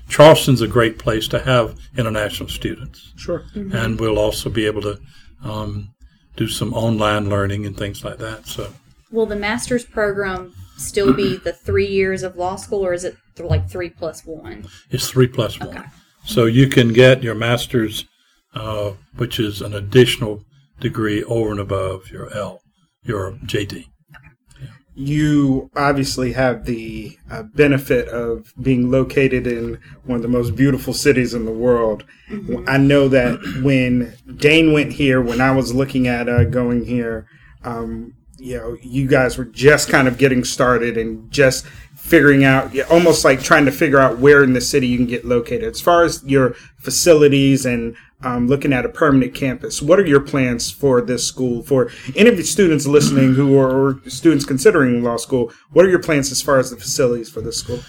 Charleston's 0.09 0.61
a 0.63 0.67
great 0.69 0.99
place 0.99 1.29
to 1.29 1.39
have 1.39 1.79
international 1.97 2.49
students, 2.49 3.13
Sure. 3.17 3.45
and 3.55 4.01
we'll 4.01 4.19
also 4.19 4.49
be 4.51 4.67
able 4.67 4.83
to 4.83 4.99
um, 5.45 5.91
do 6.37 6.49
some 6.49 6.73
online 6.75 7.29
learning 7.29 7.67
and 7.67 7.77
things 7.77 8.05
like 8.05 8.19
that. 8.19 8.47
So. 8.47 8.73
Will 9.11 9.27
the 9.27 9.37
master's 9.37 9.85
program 9.85 10.55
still 10.77 11.13
be 11.13 11.37
the 11.37 11.53
three 11.53 11.87
years 11.87 12.23
of 12.23 12.37
law 12.37 12.57
school, 12.57 12.85
or 12.85 12.93
is 12.93 13.05
it 13.05 13.17
th- 13.37 13.49
like 13.49 13.69
three 13.69 13.91
plus 13.91 14.25
one? 14.25 14.67
It's 14.91 15.11
three 15.11 15.27
plus 15.29 15.59
one. 15.61 15.69
Okay. 15.71 15.83
So 16.25 16.45
you 16.47 16.69
can 16.69 16.93
get 16.93 17.23
your 17.23 17.35
master's, 17.35 18.05
uh, 18.55 18.93
which 19.17 19.39
is 19.41 19.61
an 19.63 19.75
additional 19.75 20.45
degree 20.81 21.23
over 21.25 21.51
and 21.51 21.61
above 21.61 22.11
your 22.11 22.33
L, 22.35 22.61
your 23.03 23.33
JD. 23.47 23.87
You 24.99 25.71
obviously 25.77 26.33
have 26.33 26.65
the 26.65 27.17
uh, 27.31 27.45
benefit 27.45 28.09
of 28.09 28.53
being 28.61 28.91
located 28.91 29.47
in 29.47 29.79
one 30.05 30.17
of 30.17 30.23
the 30.23 30.29
most 30.29 30.57
beautiful 30.57 30.93
cities 30.93 31.35
in 31.35 31.45
the 31.45 31.53
world. 31.53 32.05
I 32.67 32.79
know 32.79 33.07
that 33.09 33.39
when 33.63 34.17
Dane 34.37 34.73
went 34.73 34.93
here, 34.93 35.23
when 35.23 35.41
I 35.41 35.53
was 35.53 35.73
looking 35.73 36.09
at 36.09 36.29
uh, 36.29 36.43
going 36.45 36.85
here, 36.85 37.29
um, 37.63 38.15
you 38.39 38.57
know, 38.57 38.77
you 38.83 39.07
guys 39.07 39.39
were 39.39 39.45
just 39.45 39.89
kind 39.89 40.09
of 40.09 40.19
getting 40.19 40.43
started 40.43 40.97
and 40.97 41.31
just 41.31 41.65
figuring 41.95 42.43
out, 42.43 42.77
almost 42.91 43.25
like 43.25 43.41
trying 43.41 43.67
to 43.67 43.73
figure 43.73 44.01
out 44.01 44.19
where 44.19 44.43
in 44.43 44.53
the 44.53 44.61
city 44.61 44.89
you 44.89 44.97
can 44.97 45.07
get 45.07 45.25
located. 45.25 45.65
As 45.65 45.81
far 45.81 46.03
as 46.03 46.25
your 46.25 46.55
facilities 46.77 47.65
and 47.65 47.97
um, 48.23 48.49
looking 48.49 48.73
at 48.73 48.85
a 48.85 48.89
permanent 48.89 49.35
campus, 49.35 49.81
what 49.81 50.01
are 50.01 50.07
your 50.07 50.21
plans 50.21 50.71
for 50.71 51.01
this 51.01 51.27
school? 51.27 51.63
For 51.63 51.91
any 52.17 52.29
of 52.29 52.37
the 52.37 52.43
students 52.43 52.87
listening 52.87 53.35
who 53.35 53.59
are 53.59 53.71
or 53.71 54.01
students 54.09 54.45
considering 54.45 55.03
law 55.03 55.17
school, 55.17 55.53
what 55.71 55.85
are 55.85 55.91
your 55.91 56.03
plans 56.03 56.33
as 56.33 56.43
far 56.43 56.59
as 56.59 56.71
the 56.71 56.77
facilities 56.77 57.31
for 57.31 57.41
this 57.41 57.59
school? 57.59 57.81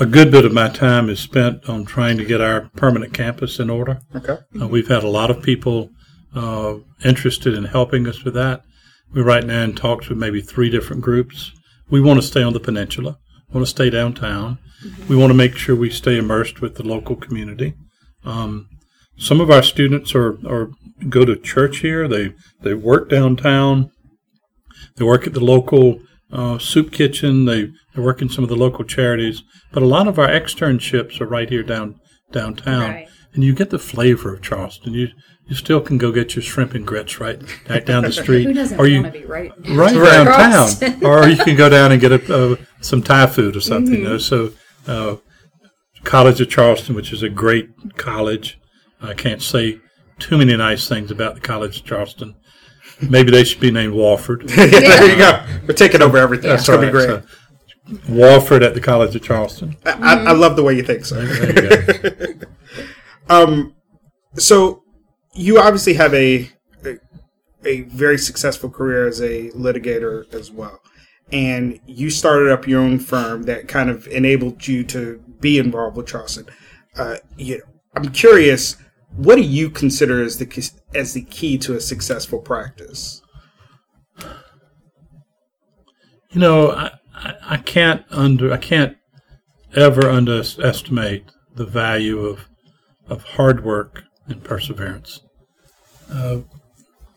A 0.00 0.06
good 0.06 0.30
bit 0.30 0.44
of 0.44 0.52
my 0.52 0.68
time 0.68 1.08
is 1.08 1.18
spent 1.18 1.68
on 1.68 1.84
trying 1.84 2.18
to 2.18 2.24
get 2.24 2.40
our 2.40 2.70
permanent 2.76 3.12
campus 3.12 3.58
in 3.58 3.68
order. 3.68 4.00
Okay. 4.14 4.38
Uh, 4.60 4.68
we've 4.68 4.86
had 4.86 5.02
a 5.02 5.08
lot 5.08 5.30
of 5.30 5.42
people 5.42 5.90
uh, 6.36 6.76
interested 7.04 7.54
in 7.54 7.64
helping 7.64 8.06
us 8.06 8.22
with 8.22 8.34
that. 8.34 8.62
We're 9.12 9.24
right 9.24 9.44
now 9.44 9.62
in 9.62 9.74
talks 9.74 10.08
with 10.08 10.18
maybe 10.18 10.40
three 10.40 10.70
different 10.70 11.02
groups. 11.02 11.52
We 11.90 12.00
want 12.00 12.20
to 12.20 12.26
stay 12.26 12.42
on 12.42 12.52
the 12.52 12.60
peninsula, 12.60 13.18
we 13.48 13.54
want 13.54 13.66
to 13.66 13.70
stay 13.70 13.90
downtown. 13.90 14.58
We 15.08 15.16
want 15.16 15.30
to 15.30 15.34
make 15.34 15.56
sure 15.56 15.74
we 15.74 15.90
stay 15.90 16.16
immersed 16.16 16.60
with 16.60 16.76
the 16.76 16.84
local 16.84 17.16
community. 17.16 17.74
Um, 18.24 18.68
some 19.18 19.40
of 19.40 19.50
our 19.50 19.62
students 19.62 20.14
are, 20.14 20.38
are 20.46 20.70
go 21.08 21.24
to 21.24 21.36
church 21.36 21.78
here. 21.78 22.08
They 22.08 22.32
they 22.62 22.74
work 22.74 23.08
downtown. 23.08 23.90
They 24.96 25.04
work 25.04 25.26
at 25.26 25.34
the 25.34 25.44
local 25.44 26.00
uh, 26.32 26.58
soup 26.58 26.92
kitchen. 26.92 27.44
They 27.44 27.70
they 27.94 28.02
work 28.02 28.22
in 28.22 28.28
some 28.28 28.44
of 28.44 28.50
the 28.50 28.56
local 28.56 28.84
charities. 28.84 29.42
But 29.72 29.82
a 29.82 29.86
lot 29.86 30.08
of 30.08 30.18
our 30.18 30.28
externships 30.28 31.20
are 31.20 31.26
right 31.26 31.48
here 31.50 31.62
down 31.62 31.96
downtown 32.32 32.90
Right. 32.90 33.08
and 33.34 33.42
you 33.44 33.54
get 33.54 33.70
the 33.70 33.78
flavor 33.78 34.34
of 34.34 34.42
Charleston. 34.42 34.94
You 34.94 35.08
you 35.46 35.54
still 35.56 35.80
can 35.80 35.96
go 35.98 36.12
get 36.12 36.34
your 36.36 36.42
shrimp 36.42 36.74
and 36.74 36.86
grits 36.86 37.18
right 37.20 37.40
right 37.68 37.84
down 37.84 38.02
the 38.04 38.12
street, 38.22 38.44
Who 38.44 38.52
doesn't 38.52 38.78
or 38.78 38.86
you 38.86 39.02
want 39.02 39.14
to 39.14 39.20
be 39.20 39.26
right? 39.26 39.52
right 39.66 39.94
downtown, 39.94 41.04
or 41.04 41.26
you 41.28 41.36
can 41.42 41.56
go 41.56 41.68
down 41.70 41.90
and 41.92 42.00
get 42.00 42.12
a, 42.12 42.34
uh, 42.52 42.56
some 42.80 43.02
Thai 43.02 43.26
food 43.26 43.56
or 43.56 43.60
something. 43.60 43.94
You 43.94 44.04
know, 44.04 44.18
so 44.18 44.52
uh, 44.86 45.16
College 46.04 46.40
of 46.40 46.48
Charleston, 46.50 46.94
which 46.94 47.12
is 47.12 47.22
a 47.22 47.28
great 47.30 47.70
college, 47.96 48.58
I 49.00 49.14
can't 49.14 49.42
say 49.42 49.80
too 50.18 50.38
many 50.38 50.56
nice 50.56 50.88
things 50.88 51.10
about 51.10 51.34
the 51.34 51.40
College 51.40 51.80
of 51.80 51.84
Charleston. 51.84 52.34
Maybe 53.00 53.30
they 53.30 53.44
should 53.44 53.60
be 53.60 53.70
named 53.70 53.94
Wofford. 53.94 54.48
yeah, 54.48 54.66
there 54.66 55.10
you 55.10 55.18
go. 55.18 55.44
We're 55.66 55.74
taking 55.74 56.02
over 56.02 56.18
everything. 56.18 56.50
It's 56.50 56.66
going 56.66 56.80
to 56.80 56.86
be 56.86 56.92
great. 56.92 57.06
So, 57.06 57.22
Wofford 58.12 58.62
at 58.64 58.74
the 58.74 58.80
College 58.80 59.14
of 59.14 59.22
Charleston. 59.22 59.76
I, 59.86 59.92
I, 59.92 60.14
I 60.24 60.32
love 60.32 60.56
the 60.56 60.62
way 60.62 60.74
you 60.74 60.82
think, 60.82 61.04
sir. 61.04 61.24
There 61.24 62.28
you 62.28 62.34
go. 63.28 63.70
So, 64.36 64.84
you 65.34 65.58
obviously 65.58 65.94
have 65.94 66.14
a, 66.14 66.48
a 66.84 66.98
a 67.64 67.80
very 67.82 68.18
successful 68.18 68.70
career 68.70 69.08
as 69.08 69.20
a 69.20 69.50
litigator 69.50 70.32
as 70.32 70.50
well, 70.52 70.80
and 71.32 71.80
you 71.86 72.10
started 72.10 72.52
up 72.52 72.68
your 72.68 72.80
own 72.80 72.98
firm 73.00 73.44
that 73.44 73.66
kind 73.66 73.90
of 73.90 74.06
enabled 74.08 74.66
you 74.68 74.84
to 74.84 75.20
be 75.40 75.58
involved 75.58 75.96
with 75.96 76.06
Charleston. 76.06 76.46
Uh, 76.96 77.16
you 77.36 77.58
know, 77.58 77.64
I'm 77.96 78.10
curious, 78.10 78.76
what 79.16 79.36
do 79.36 79.42
you 79.42 79.70
consider 79.70 80.22
as 80.22 80.38
the 80.38 80.70
as 80.94 81.12
the 81.12 81.22
key 81.22 81.58
to 81.58 81.74
a 81.74 81.80
successful 81.80 82.38
practice? 82.38 83.22
You 86.30 86.40
know, 86.40 86.70
I, 86.70 86.90
I, 87.14 87.34
I 87.42 87.56
can't 87.56 88.04
under 88.10 88.52
I 88.52 88.58
can't 88.58 88.96
ever 89.74 90.08
underestimate 90.08 91.30
the 91.54 91.66
value 91.66 92.20
of 92.20 92.48
of 93.08 93.22
hard 93.24 93.64
work 93.64 94.04
and 94.26 94.44
perseverance. 94.44 95.20
Uh, 96.10 96.40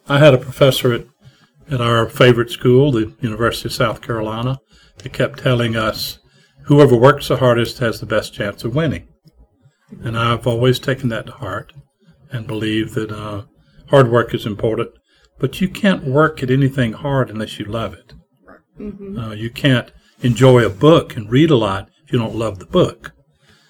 I 0.07 0.19
had 0.19 0.33
a 0.33 0.39
professor 0.39 0.93
at 0.93 1.05
at 1.69 1.79
our 1.81 2.09
favorite 2.09 2.49
school, 2.49 2.91
the 2.91 3.13
University 3.21 3.69
of 3.69 3.73
South 3.73 4.01
Carolina, 4.01 4.59
that 4.97 5.13
kept 5.13 5.39
telling 5.39 5.75
us, 5.75 6.19
"Whoever 6.63 6.95
works 6.95 7.27
the 7.27 7.37
hardest 7.37 7.77
has 7.79 7.99
the 7.99 8.05
best 8.05 8.33
chance 8.33 8.63
of 8.63 8.75
winning." 8.75 9.07
And 10.03 10.17
I've 10.17 10.47
always 10.47 10.79
taken 10.79 11.09
that 11.09 11.25
to 11.27 11.31
heart 11.33 11.73
and 12.31 12.47
believe 12.47 12.93
that 12.93 13.11
uh, 13.11 13.43
hard 13.89 14.09
work 14.09 14.33
is 14.33 14.45
important. 14.45 14.91
But 15.39 15.59
you 15.59 15.67
can't 15.67 16.03
work 16.05 16.41
at 16.43 16.51
anything 16.51 16.93
hard 16.93 17.29
unless 17.29 17.59
you 17.59 17.65
love 17.65 17.93
it. 17.93 18.13
Uh, 19.19 19.31
you 19.31 19.49
can't 19.49 19.91
enjoy 20.21 20.65
a 20.65 20.69
book 20.69 21.15
and 21.15 21.29
read 21.29 21.51
a 21.51 21.55
lot 21.55 21.89
if 22.03 22.13
you 22.13 22.19
don't 22.19 22.35
love 22.35 22.59
the 22.59 22.65
book. 22.65 23.11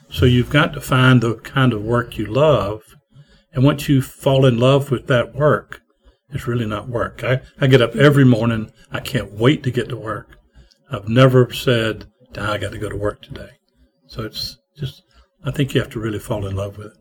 So 0.09 0.25
you've 0.25 0.49
got 0.49 0.73
to 0.73 0.81
find 0.81 1.21
the 1.21 1.35
kind 1.35 1.73
of 1.73 1.83
work 1.83 2.17
you 2.17 2.25
love. 2.25 2.81
And 3.53 3.63
once 3.63 3.89
you 3.89 4.01
fall 4.01 4.45
in 4.45 4.57
love 4.57 4.91
with 4.91 5.07
that 5.07 5.33
work, 5.33 5.81
it's 6.29 6.47
really 6.47 6.65
not 6.65 6.87
work. 6.87 7.23
I, 7.23 7.41
I 7.59 7.67
get 7.67 7.81
up 7.81 7.95
every 7.95 8.25
morning. 8.25 8.71
I 8.91 8.99
can't 8.99 9.33
wait 9.33 9.63
to 9.63 9.71
get 9.71 9.89
to 9.89 9.97
work. 9.97 10.37
I've 10.89 11.07
never 11.09 11.51
said, 11.53 12.05
"Ah, 12.37 12.53
I 12.53 12.57
got 12.57 12.71
to 12.71 12.77
go 12.77 12.89
to 12.89 12.95
work 12.95 13.21
today. 13.21 13.51
So 14.07 14.23
it's 14.23 14.57
just, 14.77 15.03
I 15.43 15.51
think 15.51 15.73
you 15.73 15.81
have 15.81 15.89
to 15.91 15.99
really 15.99 16.19
fall 16.19 16.45
in 16.45 16.55
love 16.55 16.77
with 16.77 16.87
it. 16.87 16.93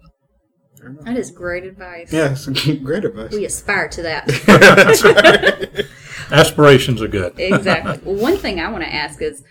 That 1.05 1.17
is 1.17 1.31
great 1.31 1.65
advice. 1.65 2.13
Yes, 2.13 2.47
great 2.83 3.05
advice. 3.05 3.33
We 3.33 3.45
aspire 3.45 3.89
to 3.89 4.03
that. 4.03 5.87
Aspirations 6.33 7.03
are 7.03 7.09
good. 7.09 7.35
exactly. 7.39 8.01
Well, 8.05 8.21
one 8.21 8.37
thing 8.39 8.61
I 8.61 8.71
want 8.71 8.85
to 8.85 8.95
ask 8.95 9.21
is 9.21 9.43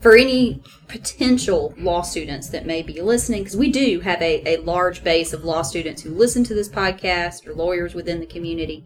for 0.00 0.16
any 0.16 0.62
potential 0.88 1.74
law 1.78 2.02
students 2.02 2.48
that 2.50 2.64
may 2.64 2.82
be 2.82 3.00
listening, 3.02 3.42
because 3.42 3.56
we 3.56 3.70
do 3.70 4.00
have 4.00 4.20
a, 4.22 4.42
a 4.48 4.56
large 4.62 5.04
base 5.04 5.32
of 5.32 5.44
law 5.44 5.62
students 5.62 6.02
who 6.02 6.10
listen 6.10 6.42
to 6.44 6.54
this 6.54 6.68
podcast 6.68 7.46
or 7.46 7.54
lawyers 7.54 7.94
within 7.94 8.20
the 8.20 8.26
community. 8.26 8.84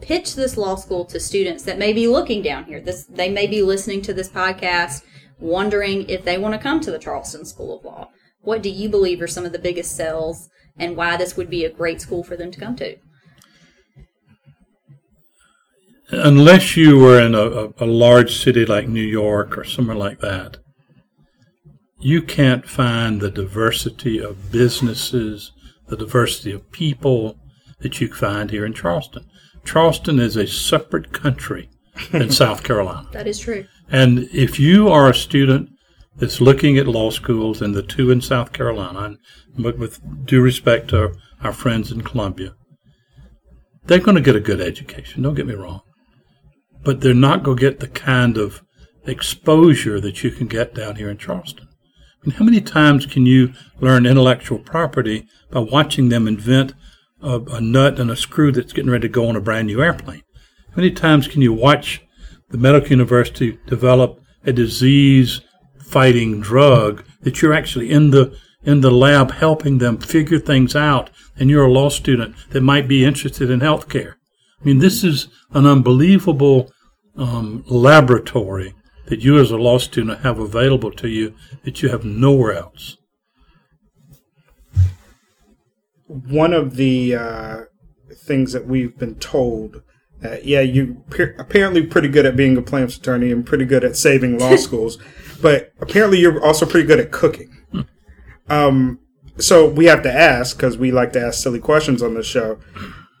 Pitch 0.00 0.36
this 0.36 0.56
law 0.56 0.76
school 0.76 1.04
to 1.06 1.18
students 1.18 1.64
that 1.64 1.78
may 1.78 1.92
be 1.92 2.06
looking 2.06 2.40
down 2.42 2.64
here. 2.64 2.80
This 2.80 3.04
they 3.06 3.28
may 3.28 3.48
be 3.48 3.62
listening 3.62 4.00
to 4.02 4.14
this 4.14 4.28
podcast, 4.28 5.02
wondering 5.40 6.08
if 6.08 6.24
they 6.24 6.38
want 6.38 6.54
to 6.54 6.60
come 6.60 6.80
to 6.80 6.92
the 6.92 6.98
Charleston 7.00 7.44
School 7.44 7.76
of 7.76 7.84
Law. 7.84 8.08
What 8.40 8.62
do 8.62 8.70
you 8.70 8.88
believe 8.88 9.20
are 9.20 9.26
some 9.26 9.44
of 9.44 9.52
the 9.52 9.58
biggest 9.58 9.96
sells, 9.96 10.48
and 10.78 10.96
why 10.96 11.16
this 11.16 11.36
would 11.36 11.50
be 11.50 11.64
a 11.64 11.70
great 11.70 12.00
school 12.00 12.22
for 12.22 12.36
them 12.36 12.50
to 12.50 12.60
come 12.60 12.76
to? 12.76 12.96
unless 16.10 16.76
you 16.76 16.98
were 16.98 17.20
in 17.20 17.34
a, 17.34 17.42
a, 17.42 17.68
a 17.80 17.86
large 17.86 18.36
city 18.36 18.64
like 18.64 18.88
New 18.88 19.00
York 19.00 19.56
or 19.58 19.64
somewhere 19.64 19.96
like 19.96 20.20
that, 20.20 20.58
you 22.00 22.22
can't 22.22 22.68
find 22.68 23.20
the 23.20 23.30
diversity 23.30 24.18
of 24.18 24.52
businesses, 24.52 25.52
the 25.88 25.96
diversity 25.96 26.52
of 26.52 26.70
people 26.70 27.38
that 27.80 28.00
you 28.00 28.12
find 28.12 28.50
here 28.50 28.64
in 28.64 28.72
Charleston. 28.72 29.26
Charleston 29.64 30.18
is 30.18 30.36
a 30.36 30.46
separate 30.46 31.12
country 31.12 31.68
in 32.12 32.30
South 32.30 32.62
Carolina. 32.62 33.08
That 33.12 33.26
is 33.26 33.38
true. 33.38 33.66
And 33.90 34.28
if 34.32 34.58
you 34.58 34.88
are 34.88 35.10
a 35.10 35.14
student 35.14 35.70
that's 36.18 36.40
looking 36.40 36.78
at 36.78 36.86
law 36.86 37.10
schools 37.10 37.62
and 37.62 37.74
the 37.74 37.82
two 37.82 38.10
in 38.10 38.20
South 38.20 38.52
Carolina, 38.52 39.16
but 39.58 39.78
with- 39.78 40.00
due 40.26 40.40
respect 40.40 40.88
to 40.88 41.14
our 41.42 41.52
friends 41.52 41.90
in 41.90 42.02
Columbia, 42.02 42.54
they're 43.86 43.98
going 43.98 44.16
to 44.16 44.20
get 44.20 44.36
a 44.36 44.40
good 44.40 44.60
education. 44.60 45.22
Don't 45.22 45.34
get 45.34 45.46
me 45.46 45.54
wrong. 45.54 45.80
But 46.82 47.00
they're 47.00 47.14
not 47.14 47.42
going 47.42 47.56
to 47.56 47.60
get 47.60 47.80
the 47.80 47.88
kind 47.88 48.36
of 48.36 48.62
exposure 49.06 50.00
that 50.00 50.22
you 50.22 50.30
can 50.30 50.46
get 50.46 50.74
down 50.74 50.96
here 50.96 51.08
in 51.08 51.16
Charleston. 51.16 51.68
Mean, 52.28 52.36
how 52.36 52.44
many 52.44 52.60
times 52.60 53.06
can 53.06 53.24
you 53.24 53.54
learn 53.80 54.04
intellectual 54.04 54.58
property 54.58 55.26
by 55.50 55.60
watching 55.60 56.10
them 56.10 56.28
invent 56.28 56.74
a, 57.22 57.40
a 57.40 57.60
nut 57.60 57.98
and 57.98 58.10
a 58.10 58.16
screw 58.16 58.52
that's 58.52 58.72
getting 58.72 58.90
ready 58.90 59.08
to 59.08 59.12
go 59.12 59.28
on 59.28 59.36
a 59.36 59.40
brand 59.40 59.68
new 59.68 59.82
airplane? 59.82 60.22
How 60.70 60.76
many 60.76 60.90
times 60.90 61.26
can 61.26 61.40
you 61.40 61.54
watch 61.54 62.02
the 62.50 62.58
medical 62.58 62.90
university 62.90 63.58
develop 63.66 64.20
a 64.44 64.52
disease 64.52 65.40
fighting 65.88 66.40
drug 66.40 67.04
that 67.22 67.40
you're 67.40 67.54
actually 67.54 67.90
in 67.90 68.10
the 68.10 68.36
in 68.62 68.80
the 68.80 68.90
lab 68.90 69.30
helping 69.30 69.78
them 69.78 69.96
figure 69.96 70.38
things 70.38 70.74
out 70.76 71.10
and 71.38 71.48
you're 71.48 71.64
a 71.64 71.70
law 71.70 71.88
student 71.88 72.34
that 72.50 72.60
might 72.60 72.88
be 72.88 73.04
interested 73.04 73.50
in 73.50 73.60
healthcare. 73.60 74.14
I 74.60 74.64
mean, 74.64 74.78
this 74.78 75.04
is 75.04 75.28
an 75.52 75.64
unbelievable 75.64 76.70
um, 77.16 77.64
laboratory 77.66 78.74
that 79.06 79.20
you 79.20 79.38
as 79.38 79.50
a 79.50 79.56
law 79.56 79.78
student 79.78 80.20
have 80.20 80.38
available 80.38 80.90
to 80.92 81.08
you 81.08 81.34
that 81.64 81.82
you 81.82 81.88
have 81.88 82.04
nowhere 82.04 82.52
else. 82.52 82.96
One 86.06 86.52
of 86.52 86.76
the 86.76 87.14
uh, 87.14 87.56
things 88.14 88.52
that 88.52 88.66
we've 88.66 88.96
been 88.98 89.16
told, 89.16 89.82
uh, 90.24 90.36
yeah, 90.42 90.60
you 90.60 91.02
pe- 91.10 91.36
apparently 91.38 91.86
pretty 91.86 92.08
good 92.08 92.26
at 92.26 92.36
being 92.36 92.56
a 92.56 92.62
plaintiff's 92.62 92.96
attorney 92.96 93.30
and 93.30 93.46
pretty 93.46 93.64
good 93.64 93.84
at 93.84 93.96
saving 93.96 94.38
law 94.38 94.56
schools, 94.66 94.98
but 95.40 95.72
apparently 95.80 96.18
you're 96.18 96.44
also 96.44 96.66
pretty 96.66 96.86
good 96.86 97.00
at 97.00 97.10
cooking. 97.10 97.56
Um, 98.48 99.00
so 99.38 99.68
we 99.68 99.86
have 99.86 100.02
to 100.02 100.12
ask 100.12 100.56
because 100.56 100.76
we 100.78 100.90
like 100.90 101.12
to 101.12 101.20
ask 101.20 101.42
silly 101.42 101.60
questions 101.60 102.02
on 102.02 102.14
this 102.14 102.26
show. 102.26 102.58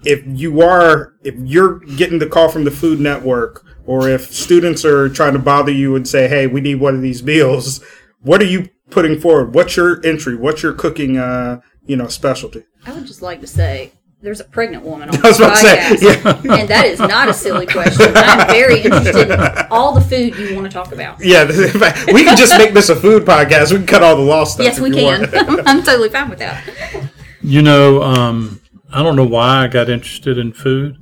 If 0.04 0.22
you 0.26 0.60
are, 0.62 1.14
if 1.22 1.34
you're 1.36 1.80
getting 1.80 2.18
the 2.18 2.26
call 2.26 2.48
from 2.48 2.64
the 2.64 2.70
Food 2.70 3.00
Network, 3.00 3.64
or 3.86 4.08
if 4.08 4.32
students 4.32 4.84
are 4.84 5.08
trying 5.08 5.32
to 5.32 5.38
bother 5.38 5.72
you 5.72 5.96
and 5.96 6.06
say, 6.06 6.28
"Hey, 6.28 6.46
we 6.46 6.60
need 6.60 6.76
one 6.76 6.94
of 6.94 7.02
these 7.02 7.22
meals," 7.22 7.82
what 8.20 8.40
are 8.40 8.46
you 8.46 8.68
putting 8.90 9.20
forward? 9.20 9.54
What's 9.54 9.76
your 9.76 10.04
entry? 10.06 10.36
What's 10.36 10.62
your 10.62 10.72
cooking, 10.72 11.18
uh, 11.18 11.60
you 11.86 11.96
know, 11.96 12.06
specialty? 12.08 12.64
I 12.86 12.92
would 12.92 13.06
just 13.06 13.22
like 13.22 13.40
to 13.40 13.46
say 13.46 13.92
there's 14.20 14.40
a 14.40 14.44
pregnant 14.44 14.84
woman 14.84 15.08
on 15.08 15.16
I 15.24 15.28
was 15.28 15.38
this 15.38 15.46
about 15.46 15.56
to 15.56 15.98
say, 15.98 16.16
podcast, 16.16 16.58
and 16.60 16.68
that 16.68 16.86
is 16.86 16.98
not 16.98 17.28
a 17.28 17.32
silly 17.32 17.66
question. 17.66 18.12
I'm 18.16 18.48
very 18.48 18.80
interested 18.82 19.30
in 19.30 19.40
all 19.70 19.94
the 19.94 20.00
food 20.00 20.36
you 20.36 20.56
want 20.56 20.66
to 20.66 20.72
talk 20.72 20.92
about. 20.92 21.24
Yeah, 21.24 21.46
we 22.12 22.24
can 22.24 22.36
just 22.36 22.56
make 22.58 22.74
this 22.74 22.88
a 22.88 22.96
food 22.96 23.24
podcast. 23.24 23.70
We 23.70 23.78
can 23.78 23.86
cut 23.86 24.02
all 24.02 24.16
the 24.16 24.22
law 24.22 24.44
stuff. 24.44 24.64
Yes, 24.64 24.78
if 24.78 24.82
we 24.82 24.90
you 24.90 24.96
can. 24.96 25.20
want. 25.20 25.62
I'm 25.68 25.82
totally 25.82 26.08
fine 26.08 26.28
with 26.28 26.40
that. 26.40 26.68
You 27.42 27.62
know, 27.62 28.02
um, 28.02 28.60
I 28.92 29.02
don't 29.02 29.16
know 29.16 29.26
why 29.26 29.64
I 29.64 29.68
got 29.68 29.88
interested 29.88 30.36
in 30.36 30.52
food, 30.52 30.96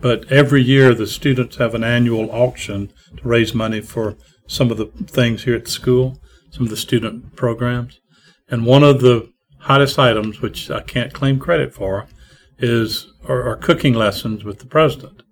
but 0.00 0.30
every 0.30 0.62
year 0.62 0.94
the 0.94 1.06
students 1.06 1.56
have 1.56 1.74
an 1.74 1.82
annual 1.82 2.30
auction 2.30 2.92
to 3.16 3.28
raise 3.28 3.54
money 3.54 3.80
for 3.80 4.16
some 4.46 4.70
of 4.70 4.76
the 4.76 4.86
things 4.86 5.44
here 5.44 5.56
at 5.56 5.64
the 5.64 5.70
school, 5.70 6.20
some 6.50 6.64
of 6.64 6.70
the 6.70 6.76
student 6.76 7.34
programs. 7.34 8.00
And 8.48 8.64
one 8.64 8.82
of 8.82 9.00
the 9.00 9.30
hottest 9.60 9.98
items, 9.98 10.40
which 10.40 10.70
I 10.70 10.80
can't 10.80 11.12
claim 11.12 11.38
credit 11.38 11.72
for, 11.72 12.06
is 12.60 13.06
are, 13.28 13.42
are 13.48 13.56
cooking 13.56 13.94
lessons 13.94 14.44
with 14.44 14.58
the 14.58 14.66
president. 14.66 15.22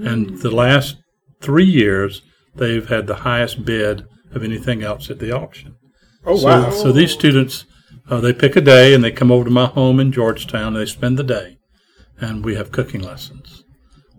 And 0.00 0.38
the 0.38 0.50
last 0.50 0.96
three 1.40 1.64
years, 1.64 2.22
they've 2.54 2.88
had 2.88 3.06
the 3.06 3.16
highest 3.16 3.64
bid 3.64 4.04
of 4.32 4.44
anything 4.44 4.82
else 4.82 5.10
at 5.10 5.18
the 5.18 5.32
auction. 5.32 5.74
Oh 6.24 6.36
So, 6.36 6.46
wow! 6.46 6.70
so 6.70 6.92
these 6.92 7.12
students, 7.12 7.64
uh, 8.10 8.20
they 8.20 8.32
pick 8.32 8.56
a 8.56 8.60
day 8.60 8.94
and 8.94 9.02
they 9.02 9.10
come 9.10 9.30
over 9.32 9.44
to 9.44 9.50
my 9.50 9.66
home 9.66 9.98
in 10.00 10.12
Georgetown. 10.12 10.68
And 10.68 10.76
they 10.76 10.86
spend 10.86 11.18
the 11.18 11.24
day, 11.24 11.58
and 12.20 12.44
we 12.44 12.54
have 12.54 12.70
cooking 12.72 13.02
lessons. 13.02 13.64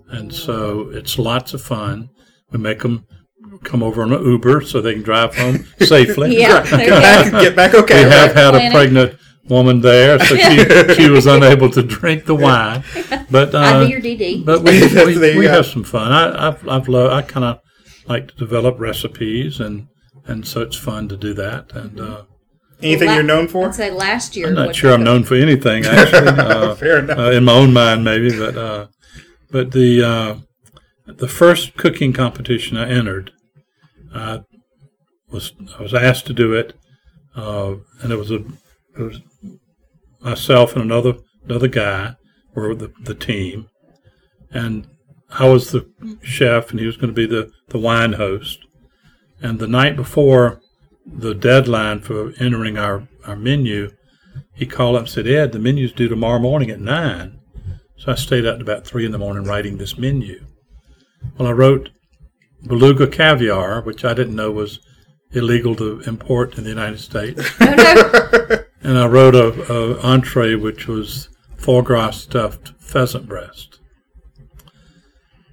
And 0.10 0.34
so 0.34 0.90
it's 0.92 1.20
lots 1.20 1.54
of 1.54 1.62
fun. 1.62 2.10
We 2.52 2.58
make 2.60 2.80
them 2.80 3.06
come 3.64 3.84
over 3.84 4.02
on 4.02 4.12
an 4.12 4.24
Uber 4.26 4.62
so 4.62 4.82
they 4.82 4.94
can 4.94 5.04
drive 5.04 5.36
home 5.36 5.66
safely. 5.80 6.36
Yeah, 6.38 6.64
Get 6.64 6.72
there 6.78 6.86
you 6.86 6.92
back, 7.02 7.32
go. 7.32 7.42
get 7.42 7.56
back. 7.56 7.74
We 7.74 7.80
Okay, 7.80 8.02
have 8.04 8.34
had 8.34 8.56
a 8.56 8.72
pregnant 8.72 9.16
woman 9.50 9.82
there, 9.82 10.20
so 10.20 10.36
she, 10.36 10.94
she 10.96 11.10
was 11.10 11.26
unable 11.26 11.70
to 11.72 11.82
drink 11.84 12.26
the 12.26 12.36
wine. 12.36 12.84
But 13.32 13.54
uh, 13.56 13.60
I'd 13.60 13.84
be 13.86 13.92
your 13.92 14.02
DD. 14.02 14.46
but 14.46 14.62
we 14.62 14.80
There 14.88 15.06
we, 15.06 15.38
we 15.40 15.46
have 15.46 15.66
some 15.66 15.84
fun. 15.84 16.12
I 16.12 16.48
I've, 16.50 16.68
I've 16.68 16.88
loved, 16.88 17.14
I 17.14 17.22
kind 17.22 17.46
of 17.46 17.60
like 18.08 18.30
to 18.30 18.36
develop 18.36 18.80
recipes 18.80 19.60
and 19.60 19.88
and 20.26 20.48
so 20.48 20.62
it's 20.62 20.76
fun 20.78 21.08
to 21.10 21.18
do 21.18 21.34
that. 21.34 21.72
And 21.74 22.00
uh, 22.00 22.24
anything 22.82 23.08
La- 23.08 23.16
you're 23.16 23.24
known 23.24 23.48
for? 23.48 23.68
I'd 23.68 23.76
say 23.76 23.92
last 23.92 24.36
year. 24.36 24.48
I'm 24.48 24.56
not 24.56 24.76
sure 24.76 24.94
I'm 24.94 25.04
known 25.04 25.24
for 25.24 25.36
anything 25.36 25.86
actually. 25.86 26.28
Uh, 26.40 26.76
Fair 26.76 27.00
enough. 27.00 27.18
uh, 27.18 27.32
in 27.32 27.44
my 27.46 27.54
own 27.54 27.74
mind, 27.74 28.04
maybe, 28.04 28.38
but 28.38 28.56
uh, 28.58 28.88
but 29.52 29.72
the 29.72 30.04
uh, 30.04 30.36
the 31.08 31.28
first 31.28 31.76
cooking 31.76 32.14
competition 32.14 32.78
I 32.78 32.90
entered, 32.90 33.32
I 34.14 34.42
was 35.32 35.54
I 35.78 35.82
was 35.82 35.94
asked 35.94 36.28
to 36.28 36.34
do 36.34 36.54
it, 36.54 36.76
uh, 37.36 37.76
and 38.02 38.12
it 38.12 38.18
was 38.18 38.32
a 38.32 38.44
it 39.00 39.04
was 39.04 39.22
myself 40.22 40.74
and 40.74 40.84
another 40.84 41.16
another 41.46 41.68
guy 41.68 42.16
were 42.54 42.76
the 42.76 42.92
the 43.04 43.16
team, 43.16 43.70
and 44.52 44.88
I 45.32 45.48
was 45.48 45.72
the 45.72 45.90
chef, 46.22 46.72
and 46.72 46.80
he 46.80 46.86
was 46.86 46.98
going 46.98 47.14
to 47.14 47.14
be 47.14 47.26
the 47.26 47.52
the 47.70 47.80
wine 47.80 48.14
host, 48.14 48.60
and 49.42 49.60
the 49.60 49.68
night 49.68 49.96
before 49.96 50.62
the 51.06 51.34
deadline 51.34 52.02
for 52.02 52.34
entering 52.40 52.78
our 52.78 53.08
our 53.26 53.36
menu, 53.36 53.92
he 54.54 54.66
called 54.66 54.96
up 54.96 55.02
and 55.04 55.10
said, 55.10 55.28
Ed, 55.28 55.52
the 55.52 55.60
menu's 55.60 55.94
due 55.94 56.08
tomorrow 56.08 56.40
morning 56.40 56.70
at 56.70 56.80
nine. 56.80 57.40
So 57.98 58.12
I 58.12 58.16
stayed 58.16 58.46
up 58.46 58.58
to 58.58 58.64
about 58.64 58.86
three 58.86 59.06
in 59.06 59.12
the 59.12 59.18
morning 59.18 59.44
writing 59.44 59.78
this 59.78 59.98
menu. 59.98 60.46
Well, 61.38 61.50
I 61.50 61.52
wrote 61.52 61.90
beluga 62.64 63.08
caviar, 63.08 63.82
which 63.82 64.06
I 64.06 64.14
didn't 64.14 64.36
know 64.36 64.52
was 64.52 64.80
illegal 65.32 65.76
to 65.76 66.02
import 66.02 66.58
in 66.58 66.64
the 66.64 66.70
United 66.70 67.00
States. 67.00 67.50
No, 67.60 67.76
no. 67.76 68.59
And 68.90 68.98
I 68.98 69.06
wrote 69.06 69.36
a, 69.36 69.72
a 69.72 70.00
entree 70.02 70.56
which 70.56 70.88
was 70.88 71.30
foie 71.58 71.82
gras 71.82 72.12
stuffed 72.12 72.70
pheasant 72.80 73.28
breast. 73.28 73.80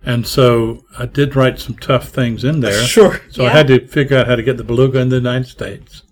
And 0.02 0.26
so 0.26 0.84
I 0.98 1.06
did 1.06 1.36
write 1.36 1.58
some 1.58 1.74
tough 1.76 2.08
things 2.08 2.44
in 2.44 2.60
there. 2.60 2.82
Sure. 2.86 3.20
So 3.30 3.44
I 3.44 3.50
had 3.50 3.66
to 3.66 3.86
figure 3.88 4.16
out 4.16 4.26
how 4.28 4.36
to 4.36 4.42
get 4.42 4.56
the 4.56 4.64
beluga 4.64 5.00
in 5.00 5.08
the 5.10 5.16
United 5.16 5.48
States. 5.48 6.02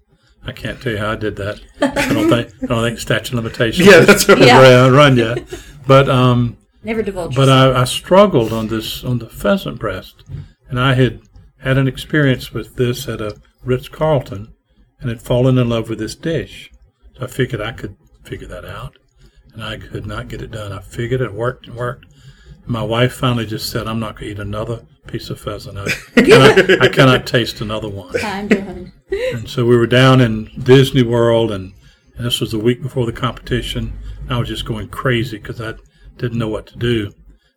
I 0.44 0.52
can't 0.52 0.82
tell 0.82 0.92
you 0.92 0.98
how 0.98 1.12
I 1.12 1.16
did 1.16 1.36
that. 1.36 1.60
I 1.80 2.12
don't 2.12 2.28
think 2.28 2.52
I 2.62 2.66
don't 2.66 2.82
think 2.84 2.98
statute 2.98 3.28
of 3.38 3.42
limitations 3.42 3.86
Yeah, 3.88 4.00
that's 4.00 4.28
right. 4.28 4.36
has 4.38 4.46
Yeah. 4.46 4.82
run- 4.82 4.92
run 4.92 5.16
yet. 5.16 5.44
But 5.86 6.08
um, 6.10 6.58
Never 6.82 7.02
divulge. 7.02 7.34
but. 7.34 7.48
I, 7.48 7.80
I 7.80 7.84
struggled 7.84 8.52
on 8.52 8.66
this 8.68 9.02
on 9.04 9.18
the 9.20 9.28
pheasant 9.30 9.78
breast, 9.78 10.22
and 10.68 10.78
I 10.78 10.92
had 10.94 11.20
had 11.60 11.78
an 11.78 11.88
experience 11.88 12.52
with 12.52 12.76
this 12.76 13.08
at 13.08 13.22
a 13.22 13.40
Ritz 13.64 13.88
Carlton, 13.88 14.52
and 15.00 15.08
had 15.08 15.22
fallen 15.22 15.56
in 15.56 15.70
love 15.70 15.88
with 15.88 15.98
this 15.98 16.14
dish. 16.14 16.70
So 17.16 17.24
I 17.24 17.26
figured 17.26 17.60
I 17.60 17.72
could 17.72 17.96
figure 18.24 18.48
that 18.48 18.64
out, 18.64 18.96
and 19.52 19.62
I 19.62 19.78
could 19.78 20.06
not 20.06 20.28
get 20.28 20.42
it 20.42 20.50
done. 20.50 20.72
I 20.72 20.80
figured 20.80 21.20
it 21.20 21.32
worked 21.32 21.66
and 21.66 21.76
worked. 21.76 22.06
My 22.66 22.82
wife 22.82 23.12
finally 23.12 23.46
just 23.46 23.70
said, 23.70 23.86
"I'm 23.86 24.00
not 24.00 24.16
going 24.16 24.26
to 24.26 24.32
eat 24.32 24.38
another 24.38 24.86
piece 25.06 25.30
of 25.30 25.40
pheasant. 25.40 25.78
I 26.16 26.22
cannot, 26.22 26.82
I 26.82 26.88
cannot 26.88 27.26
taste 27.26 27.60
another 27.60 27.88
one." 27.88 28.14
I'm 28.22 28.48
done. 28.48 28.92
And 29.32 29.48
so 29.48 29.64
we 29.64 29.76
were 29.76 29.86
down 29.86 30.20
in 30.20 30.50
Disney 30.58 31.02
World, 31.02 31.52
and, 31.52 31.72
and 32.16 32.26
this 32.26 32.40
was 32.40 32.50
the 32.50 32.58
week 32.58 32.82
before 32.82 33.06
the 33.06 33.12
competition. 33.12 33.96
I 34.28 34.38
was 34.38 34.48
just 34.48 34.64
going 34.64 34.88
crazy 34.88 35.38
because 35.38 35.60
I 35.60 35.74
didn't 36.16 36.38
know 36.38 36.48
what 36.48 36.66
to 36.68 36.76
do. 36.76 37.12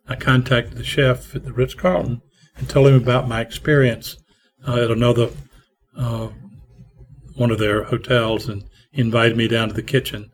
I 0.08 0.14
contacted 0.14 0.76
the 0.76 0.84
chef 0.84 1.34
at 1.34 1.44
the 1.44 1.52
Ritz 1.52 1.74
Carlton 1.74 2.22
and 2.56 2.68
told 2.68 2.88
him 2.88 2.94
about 2.94 3.28
my 3.28 3.40
experience 3.40 4.18
uh, 4.66 4.76
at 4.76 4.90
another 4.90 5.30
uh, 5.96 6.28
one 7.34 7.50
of 7.50 7.58
their 7.58 7.84
hotels, 7.84 8.48
and 8.48 8.64
he 8.90 9.00
invited 9.00 9.36
me 9.36 9.48
down 9.48 9.68
to 9.68 9.74
the 9.74 9.82
kitchen. 9.82 10.30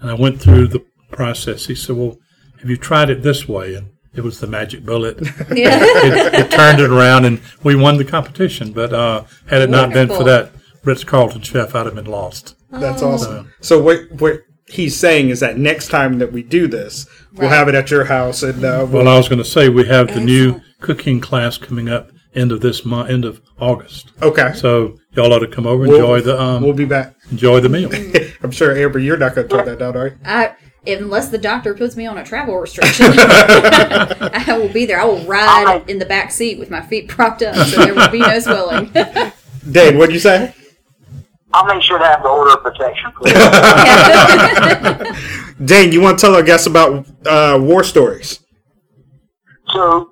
And 0.00 0.10
I 0.10 0.14
went 0.14 0.40
through 0.40 0.68
the 0.68 0.84
process. 1.12 1.66
He 1.66 1.74
said, 1.74 1.96
"Well, 1.96 2.18
have 2.60 2.68
you 2.70 2.76
tried 2.76 3.10
it 3.10 3.22
this 3.22 3.48
way?" 3.48 3.74
And 3.74 3.90
it 4.14 4.22
was 4.22 4.40
the 4.40 4.46
magic 4.46 4.84
bullet. 4.84 5.18
Yeah. 5.54 5.78
it, 5.80 6.34
it 6.34 6.50
turned 6.50 6.80
it 6.80 6.90
around, 6.90 7.24
and 7.24 7.40
we 7.62 7.74
won 7.74 7.96
the 7.96 8.04
competition. 8.04 8.72
But 8.72 8.92
uh, 8.92 9.24
had 9.46 9.62
it 9.62 9.70
not 9.70 9.92
been 9.92 10.08
for 10.08 10.24
that 10.24 10.52
Ritz 10.84 11.04
Carlton 11.04 11.42
chef, 11.42 11.74
I'd 11.74 11.86
have 11.86 11.94
been 11.94 12.04
lost. 12.06 12.56
That's 12.70 13.02
Oh. 13.02 13.12
awesome. 13.12 13.52
So 13.60 13.80
what 13.82 14.10
what 14.18 14.40
he's 14.66 14.98
saying 14.98 15.28
is 15.28 15.40
that 15.40 15.58
next 15.58 15.88
time 15.88 16.18
that 16.18 16.32
we 16.32 16.42
do 16.42 16.66
this, 16.66 17.06
we'll 17.34 17.48
have 17.50 17.68
it 17.68 17.74
at 17.74 17.90
your 17.90 18.04
house, 18.04 18.42
and 18.42 18.64
uh, 18.64 18.86
we'll, 18.90 19.04
Well, 19.04 19.08
I 19.14 19.16
was 19.16 19.28
going 19.28 19.38
to 19.38 19.44
say 19.44 19.68
we 19.68 19.86
have 19.86 20.12
the 20.12 20.20
new 20.20 20.60
cooking 20.80 21.20
class 21.20 21.56
coming 21.58 21.88
up 21.88 22.10
end 22.34 22.52
of 22.52 22.60
this 22.60 22.84
month, 22.84 23.10
end 23.10 23.24
of 23.24 23.40
August. 23.60 24.10
okay. 24.22 24.52
So 24.54 24.98
y'all 25.12 25.32
ought 25.32 25.38
to 25.40 25.46
come 25.48 25.66
over 25.66 25.84
and 25.84 25.92
We'll- 25.92 26.00
enjoy 26.14 26.20
the 26.22 26.40
um, 26.40 26.62
we'll 26.62 26.72
be 26.72 26.84
back. 26.84 27.14
enjoy 27.30 27.60
the 27.60 27.68
meal. 27.68 27.90
I'm 28.42 28.50
sure 28.50 28.76
Amber, 28.76 28.98
you're 28.98 29.16
not 29.16 29.34
going 29.34 29.48
to 29.48 29.56
turn 29.56 29.66
that 29.66 29.78
down, 29.78 29.96
are 29.96 30.08
you? 30.08 30.16
I, 30.24 30.54
unless 30.86 31.28
the 31.30 31.38
doctor 31.38 31.72
puts 31.74 31.96
me 31.96 32.06
on 32.06 32.18
a 32.18 32.24
travel 32.24 32.56
restriction, 32.58 33.06
I 33.16 34.58
will 34.58 34.68
be 34.72 34.84
there. 34.86 35.00
I 35.00 35.04
will 35.04 35.24
ride 35.24 35.84
in 35.88 35.98
the 35.98 36.04
back 36.04 36.30
seat 36.30 36.58
with 36.58 36.68
my 36.70 36.82
feet 36.82 37.08
propped 37.08 37.42
up, 37.42 37.54
so 37.68 37.84
there 37.84 37.94
will 37.94 38.10
be 38.10 38.18
no 38.18 38.38
swelling. 38.40 38.90
Dane, 39.70 39.96
what'd 39.96 40.12
you 40.14 40.20
say? 40.20 40.52
I'll 41.54 41.64
make 41.66 41.82
sure 41.82 41.98
to 41.98 42.04
have 42.04 42.22
the 42.22 42.28
order 42.28 42.50
of 42.52 42.62
protection. 42.64 43.12
for 43.16 43.28
you. 43.28 43.34
Dane, 45.66 45.92
you 45.92 46.00
want 46.00 46.18
to 46.18 46.26
tell 46.26 46.34
our 46.34 46.42
guests 46.42 46.66
about 46.66 47.06
uh, 47.26 47.58
war 47.60 47.84
stories? 47.84 48.40
so, 49.70 50.10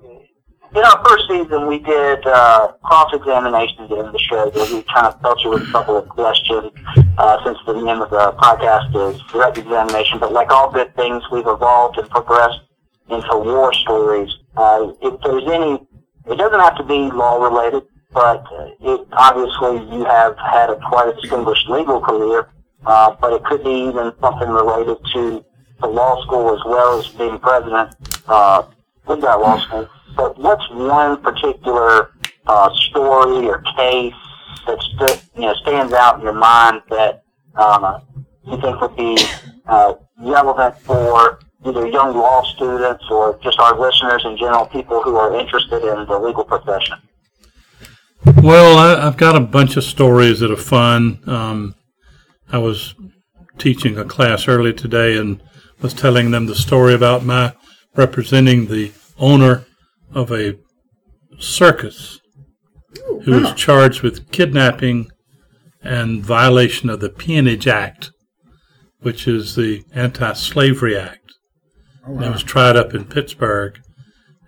in 0.75 0.83
our 0.83 1.03
first 1.05 1.27
season, 1.27 1.67
we 1.67 1.79
did 1.79 2.25
uh, 2.25 2.73
cross-examinations 2.83 3.91
in 3.91 4.11
the 4.11 4.19
show 4.19 4.49
where 4.49 4.73
we 4.73 4.81
kind 4.83 5.05
of 5.05 5.21
felt 5.21 5.39
you 5.43 5.51
with 5.51 5.61
a 5.61 5.71
couple 5.71 5.97
of 5.97 6.09
questions 6.09 6.71
uh, 7.17 7.43
since 7.43 7.57
the 7.67 7.73
name 7.73 8.01
of 8.01 8.09
the 8.09 8.33
podcast 8.39 8.89
is 9.13 9.21
direct 9.31 9.57
examination. 9.57 10.17
But 10.19 10.31
like 10.31 10.49
all 10.49 10.71
good 10.71 10.95
things, 10.95 11.23
we've 11.31 11.45
evolved 11.45 11.99
and 11.99 12.09
progressed 12.09 12.61
into 13.09 13.37
war 13.37 13.71
stories. 13.73 14.29
Uh, 14.57 14.93
if 15.01 15.21
there's 15.21 15.47
any, 15.47 15.85
it 16.25 16.37
doesn't 16.37 16.59
have 16.59 16.75
to 16.77 16.83
be 16.83 17.11
law-related, 17.11 17.83
but 18.11 18.43
it, 18.81 19.07
obviously 19.13 19.77
you 19.95 20.05
have 20.05 20.35
had 20.37 20.71
a 20.71 20.79
quite 20.89 21.09
a 21.09 21.21
distinguished 21.21 21.69
legal 21.69 22.01
career, 22.01 22.49
uh, 22.87 23.15
but 23.21 23.33
it 23.33 23.43
could 23.43 23.63
be 23.63 23.89
even 23.89 24.11
something 24.21 24.49
related 24.49 24.97
to 25.13 25.45
the 25.81 25.87
law 25.87 26.19
school 26.23 26.53
as 26.55 26.61
well 26.65 26.99
as 26.99 27.07
being 27.09 27.37
president 27.37 27.93
uh, 28.27 28.63
with 29.05 29.21
that 29.21 29.39
law 29.39 29.59
school. 29.59 29.87
But 30.15 30.37
what's 30.37 30.67
one 30.71 31.21
particular 31.21 32.11
uh, 32.47 32.69
story 32.89 33.47
or 33.47 33.61
case 33.77 34.13
that 34.67 34.79
st- 34.81 35.23
you 35.35 35.41
know 35.41 35.53
stands 35.55 35.93
out 35.93 36.17
in 36.17 36.21
your 36.21 36.33
mind 36.33 36.81
that 36.89 37.23
uh, 37.55 37.99
you 38.45 38.59
think 38.61 38.79
would 38.81 38.95
be 38.95 39.17
uh, 39.67 39.93
relevant 40.17 40.77
for 40.79 41.39
either 41.65 41.87
young 41.87 42.15
law 42.15 42.43
students 42.55 43.05
or 43.09 43.39
just 43.41 43.59
our 43.59 43.79
listeners 43.79 44.23
in 44.25 44.37
general, 44.37 44.65
people 44.65 45.01
who 45.01 45.15
are 45.15 45.39
interested 45.39 45.83
in 45.83 46.05
the 46.07 46.19
legal 46.19 46.43
profession? 46.43 46.97
Well, 48.41 48.77
I, 48.77 49.07
I've 49.07 49.17
got 49.17 49.35
a 49.35 49.41
bunch 49.41 49.77
of 49.77 49.83
stories 49.83 50.39
that 50.39 50.51
are 50.51 50.55
fun. 50.55 51.19
Um, 51.25 51.75
I 52.51 52.57
was 52.57 52.95
teaching 53.57 53.97
a 53.97 54.05
class 54.05 54.47
early 54.47 54.73
today 54.73 55.17
and 55.17 55.41
was 55.81 55.93
telling 55.93 56.31
them 56.31 56.45
the 56.45 56.55
story 56.55 56.93
about 56.93 57.23
my 57.23 57.53
representing 57.95 58.67
the 58.67 58.91
owner 59.17 59.65
of 60.13 60.31
a 60.31 60.55
circus 61.39 62.19
who 63.23 63.41
was 63.41 63.53
charged 63.53 64.01
with 64.01 64.31
kidnapping 64.31 65.09
and 65.81 66.23
violation 66.23 66.89
of 66.89 66.99
the 66.99 67.09
Peonage 67.09 67.67
Act, 67.67 68.11
which 69.01 69.27
is 69.27 69.55
the 69.55 69.83
Anti-Slavery 69.93 70.97
Act. 70.97 71.19
And 72.05 72.23
it 72.23 72.31
was 72.31 72.43
tried 72.43 72.75
up 72.75 72.93
in 72.93 73.05
Pittsburgh, 73.05 73.79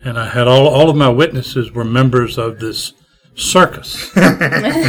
and 0.04 0.20
I 0.20 0.28
had 0.30 0.48
all 0.48 0.68
all 0.68 0.90
of 0.90 0.96
my 0.96 1.10
witnesses 1.10 1.72
were 1.72 1.86
members 1.86 2.38
of 2.38 2.60
this 2.60 2.94
circus, 3.36 4.12
and 4.18 4.44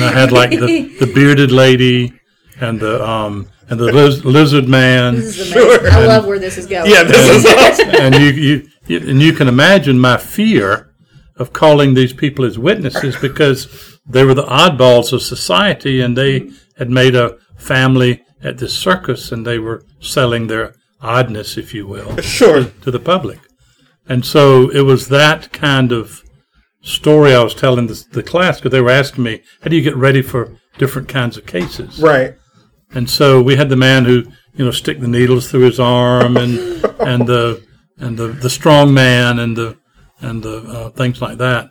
I 0.05 0.12
had 0.12 0.33
like 0.33 0.51
the, 0.51 0.97
the 0.99 1.12
bearded 1.15 1.53
lady 1.53 2.12
and 2.61 2.81
the 2.81 3.05
um 3.09 3.49
and 3.69 3.79
the 3.79 3.93
liz- 3.93 4.25
lizard 4.25 4.69
man, 4.69 5.15
This 5.17 5.39
is 5.39 5.53
amazing. 5.53 5.87
I 5.93 6.07
love 6.07 6.27
where 6.27 6.39
this 6.39 6.57
is 6.59 6.67
going. 6.67 6.91
Yeah, 6.91 7.03
this 7.05 7.29
is 7.29 7.47
awesome. 7.59 7.89
and 8.01 8.15
you, 8.15 8.31
you 8.31 8.69
and 8.88 9.20
you 9.22 9.33
can 9.33 9.49
imagine 9.49 9.99
my 9.99 10.16
fear 10.16 10.92
of 11.37 11.53
calling 11.53 11.94
these 11.94 12.12
people 12.12 12.44
as 12.44 12.59
witnesses 12.59 13.16
because 13.20 13.99
they 14.07 14.25
were 14.25 14.35
the 14.35 14.44
oddballs 14.44 15.12
of 15.12 15.22
society 15.22 16.01
and 16.01 16.16
they 16.16 16.51
had 16.79 16.90
made 16.90 17.14
a 17.14 17.37
family 17.57 18.22
at 18.42 18.59
this 18.59 18.77
circus 18.77 19.33
and 19.33 19.46
they 19.46 19.59
were 19.59 19.85
selling 20.01 20.46
their 20.46 20.75
oddness, 21.01 21.57
if 21.57 21.75
you 21.75 21.87
will, 21.87 22.16
Sure. 22.22 22.64
to 22.64 22.90
the 22.90 23.01
public. 23.01 23.40
And 24.09 24.25
so 24.25 24.70
it 24.70 24.83
was 24.83 25.09
that 25.09 25.53
kind 25.53 25.90
of 25.92 26.22
story 26.83 27.35
I 27.35 27.42
was 27.42 27.55
telling 27.55 27.88
the, 27.88 28.05
the 28.12 28.22
class 28.22 28.59
because 28.59 28.70
they 28.70 28.81
were 28.81 28.90
asking 28.90 29.25
me, 29.25 29.42
how 29.62 29.68
do 29.70 29.77
you 29.77 29.83
get 29.83 29.96
ready 29.96 30.22
for 30.22 30.57
different 30.79 31.09
kinds 31.09 31.37
of 31.37 31.46
cases? 31.46 31.99
Right. 31.99 32.35
And 32.92 33.11
so 33.11 33.42
we 33.42 33.57
had 33.57 33.68
the 33.68 33.77
man 33.77 34.05
who, 34.05 34.25
you 34.55 34.64
know, 34.64 34.70
stick 34.70 35.01
the 35.01 35.09
needles 35.09 35.51
through 35.51 35.62
his 35.62 35.81
arm, 35.81 36.37
and 36.37 36.57
and 37.01 37.27
the 37.27 37.66
and 37.99 38.17
the 38.19 38.29
the 38.29 38.51
strong 38.51 38.93
man, 38.93 39.39
and 39.39 39.57
the 39.57 39.77
and 40.21 40.43
the 40.43 40.59
uh, 40.59 40.91
things 40.91 41.21
like 41.21 41.39
that. 41.39 41.71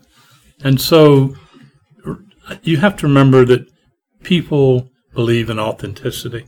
And 0.64 0.80
so 0.80 1.36
you 2.64 2.78
have 2.78 2.96
to 2.98 3.08
remember 3.08 3.46
that 3.46 3.68
people 4.24 4.90
believe 5.14 5.50
in 5.50 5.60
authenticity. 5.60 6.46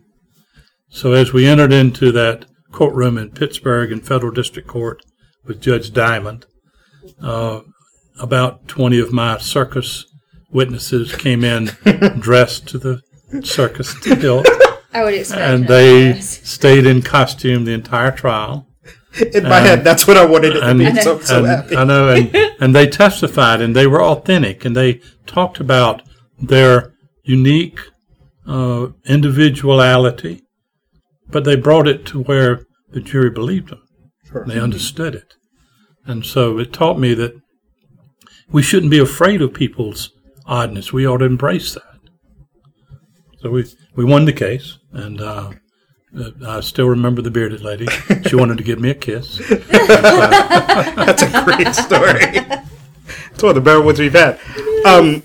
So 0.90 1.13
as 1.13 1.34
we 1.34 1.46
entered 1.48 1.74
into 1.74 2.12
that 2.13 2.46
courtroom 2.72 3.18
in 3.18 3.32
Pittsburgh 3.32 3.92
in 3.92 4.02
federal 4.02 4.32
district 4.32 4.68
court 4.68 5.04
with 5.46 5.62
Judge 5.62 5.94
Diamond, 5.94 6.46
uh, 7.22 7.62
about 8.20 8.68
twenty 8.68 9.00
of 9.00 9.12
my 9.13 9.38
circus 9.38 10.06
witnesses 10.52 11.16
came 11.16 11.44
in 11.44 11.66
dressed 12.20 12.68
to 12.70 12.78
the 12.78 13.02
circus 13.44 13.94
hilt 14.06 14.48
I 14.94 15.04
would 15.04 15.13
expect. 15.13 15.42
and 15.42 15.68
they 15.68 16.20
stayed 16.22 16.86
in 16.86 17.02
costume 17.02 17.66
the 17.66 17.74
entire 17.74 18.12
trial. 18.12 18.66
In 19.34 19.43
my 19.43 19.60
head, 19.60 19.84
that's 19.84 20.08
what 20.08 20.17
I 20.17 20.25
wanted 20.25 20.56
it 20.56 20.60
to 20.60 20.67
And, 20.67 20.80
be. 20.80 21.01
So, 21.01 21.17
I'm 21.17 21.23
so 21.23 21.38
and 21.39 21.47
happy. 21.47 21.75
I 21.75 21.84
know, 21.84 22.10
and, 22.10 22.36
and 22.60 22.75
they 22.75 22.88
testified, 22.88 23.62
and 23.62 23.75
they 23.75 23.88
were 23.88 24.01
authentic, 24.01 24.65
and 24.65 24.75
they 24.75 25.01
talked 25.25 25.60
about 25.60 26.01
their 26.39 26.93
unique 27.23 27.80
uh, 28.47 28.88
individuality, 29.06 30.43
but 31.30 31.43
they 31.43 31.56
brought 31.56 31.88
it 31.88 32.06
to 32.08 32.23
where 32.23 32.65
the 32.89 33.01
jury 33.01 33.30
believed 33.30 33.69
them. 33.69 33.82
Sure. 34.30 34.45
They 34.45 34.60
understood 34.60 35.15
it, 35.15 35.34
and 36.06 36.25
so 36.25 36.60
it 36.60 36.73
taught 36.73 36.99
me 36.99 37.13
that 37.15 37.34
we 38.51 38.62
shouldn't 38.62 38.91
be 38.91 38.99
afraid 38.99 39.41
of 39.41 39.53
people's 39.53 40.12
oddness. 40.45 40.93
We 40.93 41.08
ought 41.08 41.17
to 41.17 41.25
embrace 41.25 41.73
that. 41.73 41.84
So 43.39 43.51
we 43.51 43.65
we 43.95 44.06
won 44.06 44.25
the 44.25 44.34
case, 44.34 44.77
and 44.91 45.21
uh, 45.21 45.51
uh, 46.15 46.32
I 46.46 46.60
still 46.62 46.88
remember 46.88 47.22
the 47.22 47.32
bearded 47.32 47.62
lady. 47.62 47.88
She 48.28 48.36
wanted 48.36 48.58
to 48.58 48.63
give 48.63 48.80
me 48.80 48.89
a 48.89 48.96
kiss. 48.96 49.38
That's 49.50 51.24
a 51.24 51.43
great 51.43 51.76
story. 51.76 52.63
It's 53.32 53.43
one 53.43 53.50
of 53.50 53.56
the 53.56 53.62
better 53.62 53.82
ones 53.82 54.00
we've 54.00 54.13
had. 54.13 54.39
Um, 54.86 55.24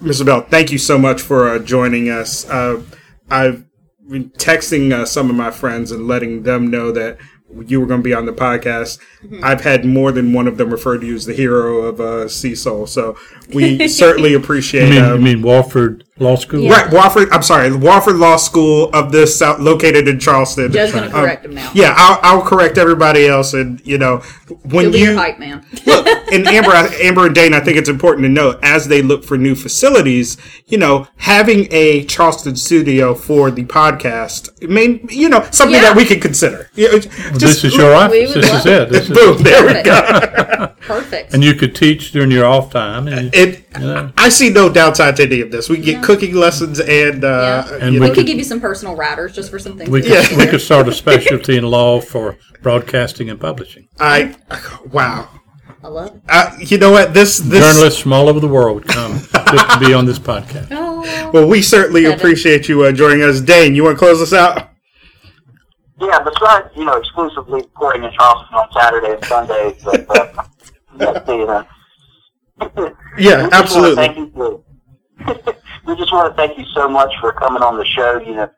Mr. 0.00 0.24
Bell, 0.26 0.42
thank 0.42 0.72
you 0.72 0.78
so 0.78 0.98
much 0.98 1.20
for 1.20 1.48
uh, 1.48 1.58
joining 1.58 2.10
us. 2.10 2.48
Uh, 2.48 2.82
I've 3.30 3.64
been 4.08 4.30
texting 4.30 4.92
uh, 4.92 5.04
some 5.04 5.30
of 5.30 5.36
my 5.36 5.50
friends 5.50 5.90
and 5.92 6.06
letting 6.06 6.42
them 6.42 6.68
know 6.70 6.92
that 6.92 7.18
you 7.66 7.80
were 7.80 7.86
going 7.86 8.00
to 8.00 8.04
be 8.04 8.14
on 8.14 8.26
the 8.26 8.32
podcast. 8.32 8.98
I've 9.42 9.62
had 9.62 9.84
more 9.84 10.12
than 10.12 10.32
one 10.32 10.48
of 10.48 10.56
them 10.56 10.70
refer 10.70 10.98
to 10.98 11.06
you 11.06 11.14
as 11.14 11.24
the 11.24 11.34
hero 11.34 11.82
of 11.82 12.00
uh, 12.00 12.28
Cecil, 12.28 12.86
so 12.86 13.16
we 13.54 13.88
certainly 13.88 14.34
appreciate. 14.34 14.88
You 14.88 15.00
mean, 15.00 15.04
um, 15.04 15.18
you 15.18 15.36
mean 15.36 15.44
Wofford 15.44 16.02
Law 16.18 16.34
School? 16.36 16.60
Yeah. 16.60 16.70
Right, 16.70 16.90
Wofford. 16.90 17.28
I'm 17.30 17.42
sorry, 17.42 17.68
Wofford 17.70 18.18
Law 18.18 18.36
School 18.36 18.88
of 18.94 19.12
this 19.12 19.38
South, 19.38 19.58
located 19.60 20.08
in 20.08 20.18
Charleston. 20.18 20.72
Joe's 20.72 20.90
going 20.92 21.10
to 21.10 21.14
Um, 21.16 21.22
correct 21.22 21.44
him 21.44 21.54
now. 21.54 21.70
Yeah, 21.74 21.92
I'll, 21.96 22.18
I'll 22.22 22.42
correct 22.42 22.78
everybody 22.78 23.26
else, 23.28 23.52
and 23.52 23.80
you 23.86 23.98
know 23.98 24.18
when 24.64 24.84
He'll 24.86 24.92
be 24.92 24.98
you 25.00 25.14
hype 25.16 25.38
man. 25.38 25.64
look, 25.86 26.06
and 26.32 26.46
Amber, 26.48 26.72
Amber 26.72 27.26
and 27.26 27.34
Dane, 27.34 27.52
I 27.52 27.60
think 27.60 27.76
it's 27.76 27.88
important 27.90 28.24
to 28.24 28.28
note 28.30 28.58
as 28.62 28.88
they 28.88 29.02
look 29.02 29.24
for 29.24 29.36
new 29.36 29.54
facilities, 29.54 30.38
you 30.66 30.78
know, 30.78 31.06
having 31.16 31.68
a 31.70 32.04
Charleston 32.04 32.56
studio 32.56 33.14
for 33.14 33.50
the 33.50 33.64
podcast, 33.64 34.48
I 34.62 34.66
mean, 34.72 35.06
you 35.10 35.28
know, 35.28 35.46
something 35.50 35.74
Yeah. 35.74 35.82
that 35.92 35.96
we 35.96 36.06
could 36.06 36.22
consider. 36.22 36.70
You 36.74 36.92
know, 36.92 36.98
just- 36.98 37.40
This 37.40 37.64
is 37.64 37.74
your 37.76 37.94
office. 37.94 38.34
We 38.34 38.40
This 38.40 38.52
is 38.54 38.66
it. 38.66 38.88
This 38.88 39.02
is, 39.10 39.16
boom. 39.16 39.42
There 39.42 39.66
we 39.66 39.82
go. 39.82 40.72
Perfect. 40.86 41.34
and 41.34 41.42
you 41.44 41.54
could 41.54 41.74
teach 41.74 42.12
during 42.12 42.30
your 42.30 42.46
off 42.46 42.70
time. 42.70 43.08
And 43.08 43.34
you, 43.34 43.40
It. 43.42 43.64
Yeah. 43.78 44.10
I 44.16 44.28
see 44.30 44.48
no 44.50 44.68
downside 44.70 45.16
to 45.16 45.24
any 45.24 45.40
of 45.40 45.50
this. 45.50 45.68
We 45.68 45.78
get 45.78 46.02
cooking 46.06 46.34
lessons 46.34 46.80
and, 46.80 47.24
uh, 47.24 47.64
Yeah. 47.68 47.74
And 47.80 47.94
we 47.94 48.00
we 48.00 48.06
know, 48.08 48.14
could 48.14 48.26
give 48.26 48.38
you 48.38 48.44
some 48.44 48.60
personal 48.60 48.94
riders 48.96 49.34
just 49.34 49.50
for 49.50 49.58
some 49.58 49.76
things. 49.76 49.90
we 49.90 50.02
to 50.02 50.08
could 50.08 50.28
do. 50.30 50.36
we 50.38 50.46
could 50.46 50.60
start 50.60 50.88
a 50.88 50.92
specialty 51.04 51.56
in 51.56 51.64
law 51.64 52.00
for 52.00 52.36
broadcasting 52.62 53.28
and 53.30 53.38
publishing. 53.40 53.88
I 54.00 54.36
wow. 54.90 55.28
I 55.84 55.88
love 55.88 56.16
it. 56.16 56.22
Uh, 56.28 56.50
you 56.58 56.78
know 56.78 56.90
what? 56.90 57.14
This 57.14 57.38
this 57.38 57.60
Journalists 57.64 58.00
from 58.00 58.12
all 58.12 58.28
over 58.28 58.40
the 58.40 58.48
world 58.48 58.74
would 58.76 58.88
come 58.88 59.18
just 59.52 59.70
to 59.70 59.78
be 59.86 59.92
on 59.94 60.04
this 60.06 60.18
podcast. 60.18 60.68
Oh, 60.72 61.30
well, 61.32 61.46
we 61.46 61.62
certainly 61.62 62.02
Kevin. 62.02 62.18
appreciate 62.18 62.68
you 62.68 62.82
uh, 62.84 62.92
joining 62.92 63.22
us, 63.22 63.40
Dane. 63.40 63.74
You 63.76 63.84
want 63.84 63.96
to 63.96 63.98
close 63.98 64.20
us 64.20 64.32
out? 64.32 64.70
Yeah, 66.00 66.18
besides, 66.22 66.68
you 66.76 66.84
know, 66.84 66.96
exclusively 66.96 67.60
reporting 67.62 68.04
in 68.04 68.10
Charleston 68.12 68.54
on 68.58 68.68
Saturday 68.72 69.12
and 69.14 69.24
Sundays, 69.24 69.82
but, 69.84 70.10
uh, 70.10 70.44
yeah, 71.00 71.24
see 71.24 71.36
you 71.38 71.46
then. 71.46 71.64
Yeah, 73.18 73.44
We 73.44 73.50
just 73.50 73.76
wanna 73.76 73.94
absolutely. 73.96 74.62
We 75.86 75.94
just 75.94 76.12
want 76.12 76.30
to 76.30 76.36
thank 76.36 76.58
you 76.58 76.64
so 76.74 76.88
much 76.88 77.14
for 77.20 77.32
coming 77.32 77.62
on 77.62 77.78
the 77.78 77.84
show. 77.84 78.18
You 78.18 78.34
know, 78.34 78.50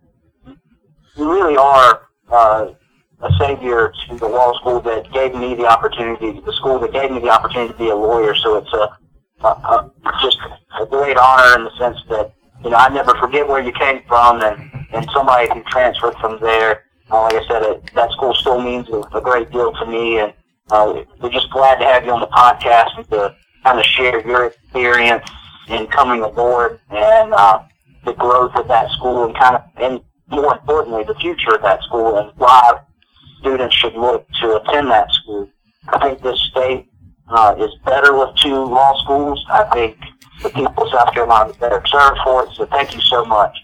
you 1.15 1.31
really 1.31 1.59
are 1.59 2.09
uh, 2.31 2.73
a 3.21 3.33
savior 3.39 3.93
to 4.09 4.17
the 4.17 4.27
law 4.27 4.59
school 4.59 4.81
that 4.81 5.13
gave 5.13 5.35
me 5.35 5.55
the 5.55 5.67
opportunity, 5.67 6.41
the 6.41 6.53
school 6.55 6.79
that 6.79 6.93
gave 6.93 7.11
me 7.11 7.19
the 7.21 7.29
opportunity 7.29 7.73
to 7.73 7.79
be 7.79 7.91
a 7.91 7.97
lawyer. 7.97 8.35
So 8.35 8.57
it's 8.57 8.73
a, 8.73 8.97
a, 9.45 9.49
a 9.49 9.93
just 10.23 10.39
a 10.81 10.87
great 10.87 11.19
honor 11.19 11.59
in 11.59 11.65
the 11.65 11.79
sense 11.79 11.99
that 12.09 12.33
you 12.65 12.71
know 12.71 12.77
I 12.77 12.89
never 12.89 13.15
forget 13.17 13.47
where 13.47 13.61
you 13.61 13.73
came 13.73 14.03
from, 14.09 14.41
and 14.41 14.87
and 14.95 15.07
somebody 15.13 15.49
who 15.53 15.63
transferred 15.65 16.15
from 16.15 16.41
there. 16.41 16.85
Uh, 17.11 17.23
like 17.23 17.35
I 17.35 17.47
said, 17.47 17.63
it, 17.63 17.91
that 17.95 18.11
school 18.13 18.35
still 18.35 18.61
means 18.61 18.89
a, 18.89 19.01
a 19.17 19.21
great 19.21 19.51
deal 19.51 19.73
to 19.73 19.87
me, 19.87 20.21
and 20.21 20.33
uh, 20.71 21.03
we're 21.21 21.31
just 21.31 21.51
glad 21.51 21.77
to 21.77 21.85
have 21.85 22.07
you 22.07 22.13
on 22.13 22.21
the 22.21 22.27
podcast 22.29 23.07
to 23.11 23.35
kind 23.65 23.79
of 23.79 23.85
share 23.85 24.27
your 24.27 24.47
experience 24.47 25.29
in 25.69 25.87
coming 25.89 26.23
aboard 26.23 26.81
and 26.91 27.33
uh, 27.33 27.63
the 28.05 28.13
growth 28.15 28.55
of 28.55 28.69
that 28.69 28.91
school 28.93 29.25
and 29.25 29.35
kind 29.37 29.57
of, 29.57 29.63
and 29.77 30.01
more 30.29 30.55
importantly, 30.55 31.05
the 31.05 31.15
future 31.17 31.55
of 31.55 31.63
that 31.63 31.83
school 31.83 32.19
and 32.19 32.31
why 32.37 32.81
students 33.41 33.75
should 33.75 33.95
look 33.95 34.27
to 34.41 34.57
attend 34.57 34.91
that 34.91 35.11
school. 35.13 35.49
I 35.89 35.99
think 36.01 36.23
this 36.23 36.41
state 36.51 36.89
uh, 37.29 37.55
is 37.59 37.71
better 37.85 38.17
with 38.17 38.35
two 38.37 38.55
law 38.55 38.99
schools. 39.03 39.45
I 39.51 39.65
think 39.73 39.97
the 40.43 40.51
people 40.51 40.85
of 40.85 40.91
South 40.91 41.13
Carolina 41.15 41.51
are 41.51 41.55
better 41.55 41.83
served 41.87 42.19
for 42.25 42.45
it. 42.45 42.51
So 42.55 42.67
thank 42.67 42.95
you 42.95 43.01
so 43.01 43.25
much. 43.25 43.57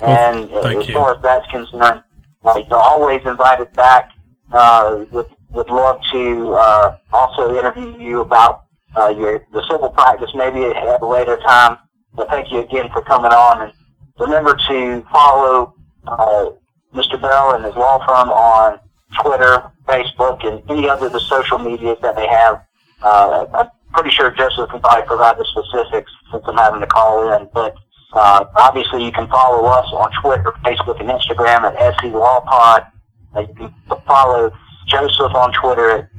And 0.00 0.50
Well, 0.50 0.62
thank 0.62 0.80
as 0.80 0.88
you. 0.88 0.94
far 0.94 1.16
as 1.16 1.22
that's 1.22 1.46
concerned, 1.50 2.02
like 2.42 2.66
you're 2.68 2.78
always 2.78 3.20
invited 3.26 3.72
back. 3.72 4.10
Uh, 4.52 5.04
would 5.10 5.26
would 5.50 5.68
love 5.68 6.00
to 6.12 6.52
uh, 6.54 6.96
also 7.12 7.58
interview 7.58 7.98
you 7.98 8.20
about 8.20 8.64
uh, 8.98 9.08
your 9.08 9.46
the 9.52 9.62
civil 9.70 9.90
practice 9.90 10.30
maybe 10.34 10.64
at 10.64 11.02
a 11.02 11.06
later 11.06 11.36
time. 11.38 11.78
But 12.14 12.28
thank 12.28 12.50
you 12.50 12.60
again 12.60 12.88
for 12.92 13.02
coming 13.02 13.30
on, 13.30 13.62
and 13.62 13.72
remember 14.18 14.56
to 14.68 15.06
follow 15.12 15.74
uh, 16.06 16.50
Mr. 16.94 17.20
Bell 17.20 17.54
and 17.54 17.64
his 17.64 17.74
law 17.76 17.98
firm 18.06 18.30
on 18.30 18.80
Twitter, 19.22 19.70
Facebook, 19.86 20.44
and 20.46 20.62
any 20.70 20.88
other 20.88 21.08
the 21.08 21.20
social 21.20 21.58
medias 21.58 21.98
that 22.02 22.16
they 22.16 22.26
have. 22.26 22.64
Uh, 23.02 23.46
I'm 23.54 23.68
pretty 23.92 24.10
sure 24.10 24.30
Joseph 24.30 24.70
can 24.70 24.80
probably 24.80 25.06
provide 25.06 25.38
the 25.38 25.44
specifics 25.44 26.10
since 26.32 26.44
I'm 26.46 26.56
having 26.56 26.80
to 26.80 26.86
call 26.86 27.32
in, 27.32 27.48
but 27.54 27.74
uh, 28.12 28.44
obviously 28.56 29.04
you 29.04 29.12
can 29.12 29.28
follow 29.28 29.66
us 29.66 29.86
on 29.92 30.10
Twitter, 30.22 30.52
Facebook, 30.64 31.00
and 31.00 31.08
Instagram 31.08 31.62
at 31.64 31.76
SE 32.02 32.10
Law 32.10 32.40
Pod. 32.40 32.86
Uh, 33.34 33.40
you 33.40 33.54
can 33.54 33.72
follow 34.06 34.50
Joseph 34.86 35.34
on 35.34 35.52
Twitter 35.52 35.90
at 35.90 36.10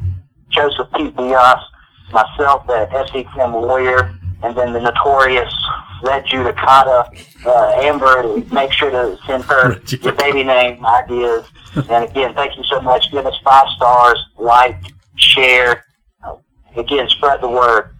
Joseph 0.49 0.87
P. 0.95 1.09
Bias, 1.09 1.63
myself 2.11 2.69
at 2.69 2.93
SE 2.93 3.25
Kim 3.35 3.53
Lawyer, 3.53 4.15
and 4.43 4.55
then 4.57 4.73
the 4.73 4.79
notorious 4.79 5.53
Res 6.01 6.23
Judicata, 6.25 7.09
uh, 7.45 7.71
Amber. 7.75 8.41
Make 8.53 8.71
sure 8.71 8.89
to 8.89 9.17
send 9.25 9.43
her 9.45 9.79
your 10.01 10.13
baby 10.13 10.43
name 10.43 10.85
ideas. 10.85 11.45
and 11.75 12.09
again, 12.09 12.33
thank 12.33 12.57
you 12.57 12.63
so 12.63 12.81
much. 12.81 13.11
Give 13.11 13.25
us 13.25 13.35
five 13.43 13.67
stars, 13.75 14.23
like, 14.37 14.81
share. 15.17 15.85
Uh, 16.23 16.35
again, 16.75 17.07
spread 17.09 17.41
the 17.41 17.49
word. 17.49 17.95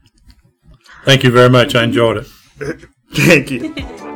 Thank 1.06 1.24
you 1.24 1.32
very 1.32 1.50
much. 1.50 1.76
I 1.76 1.84
enjoyed 1.84 2.18
it. 2.18 2.28
Thank 3.14 3.52
you. 3.52 4.16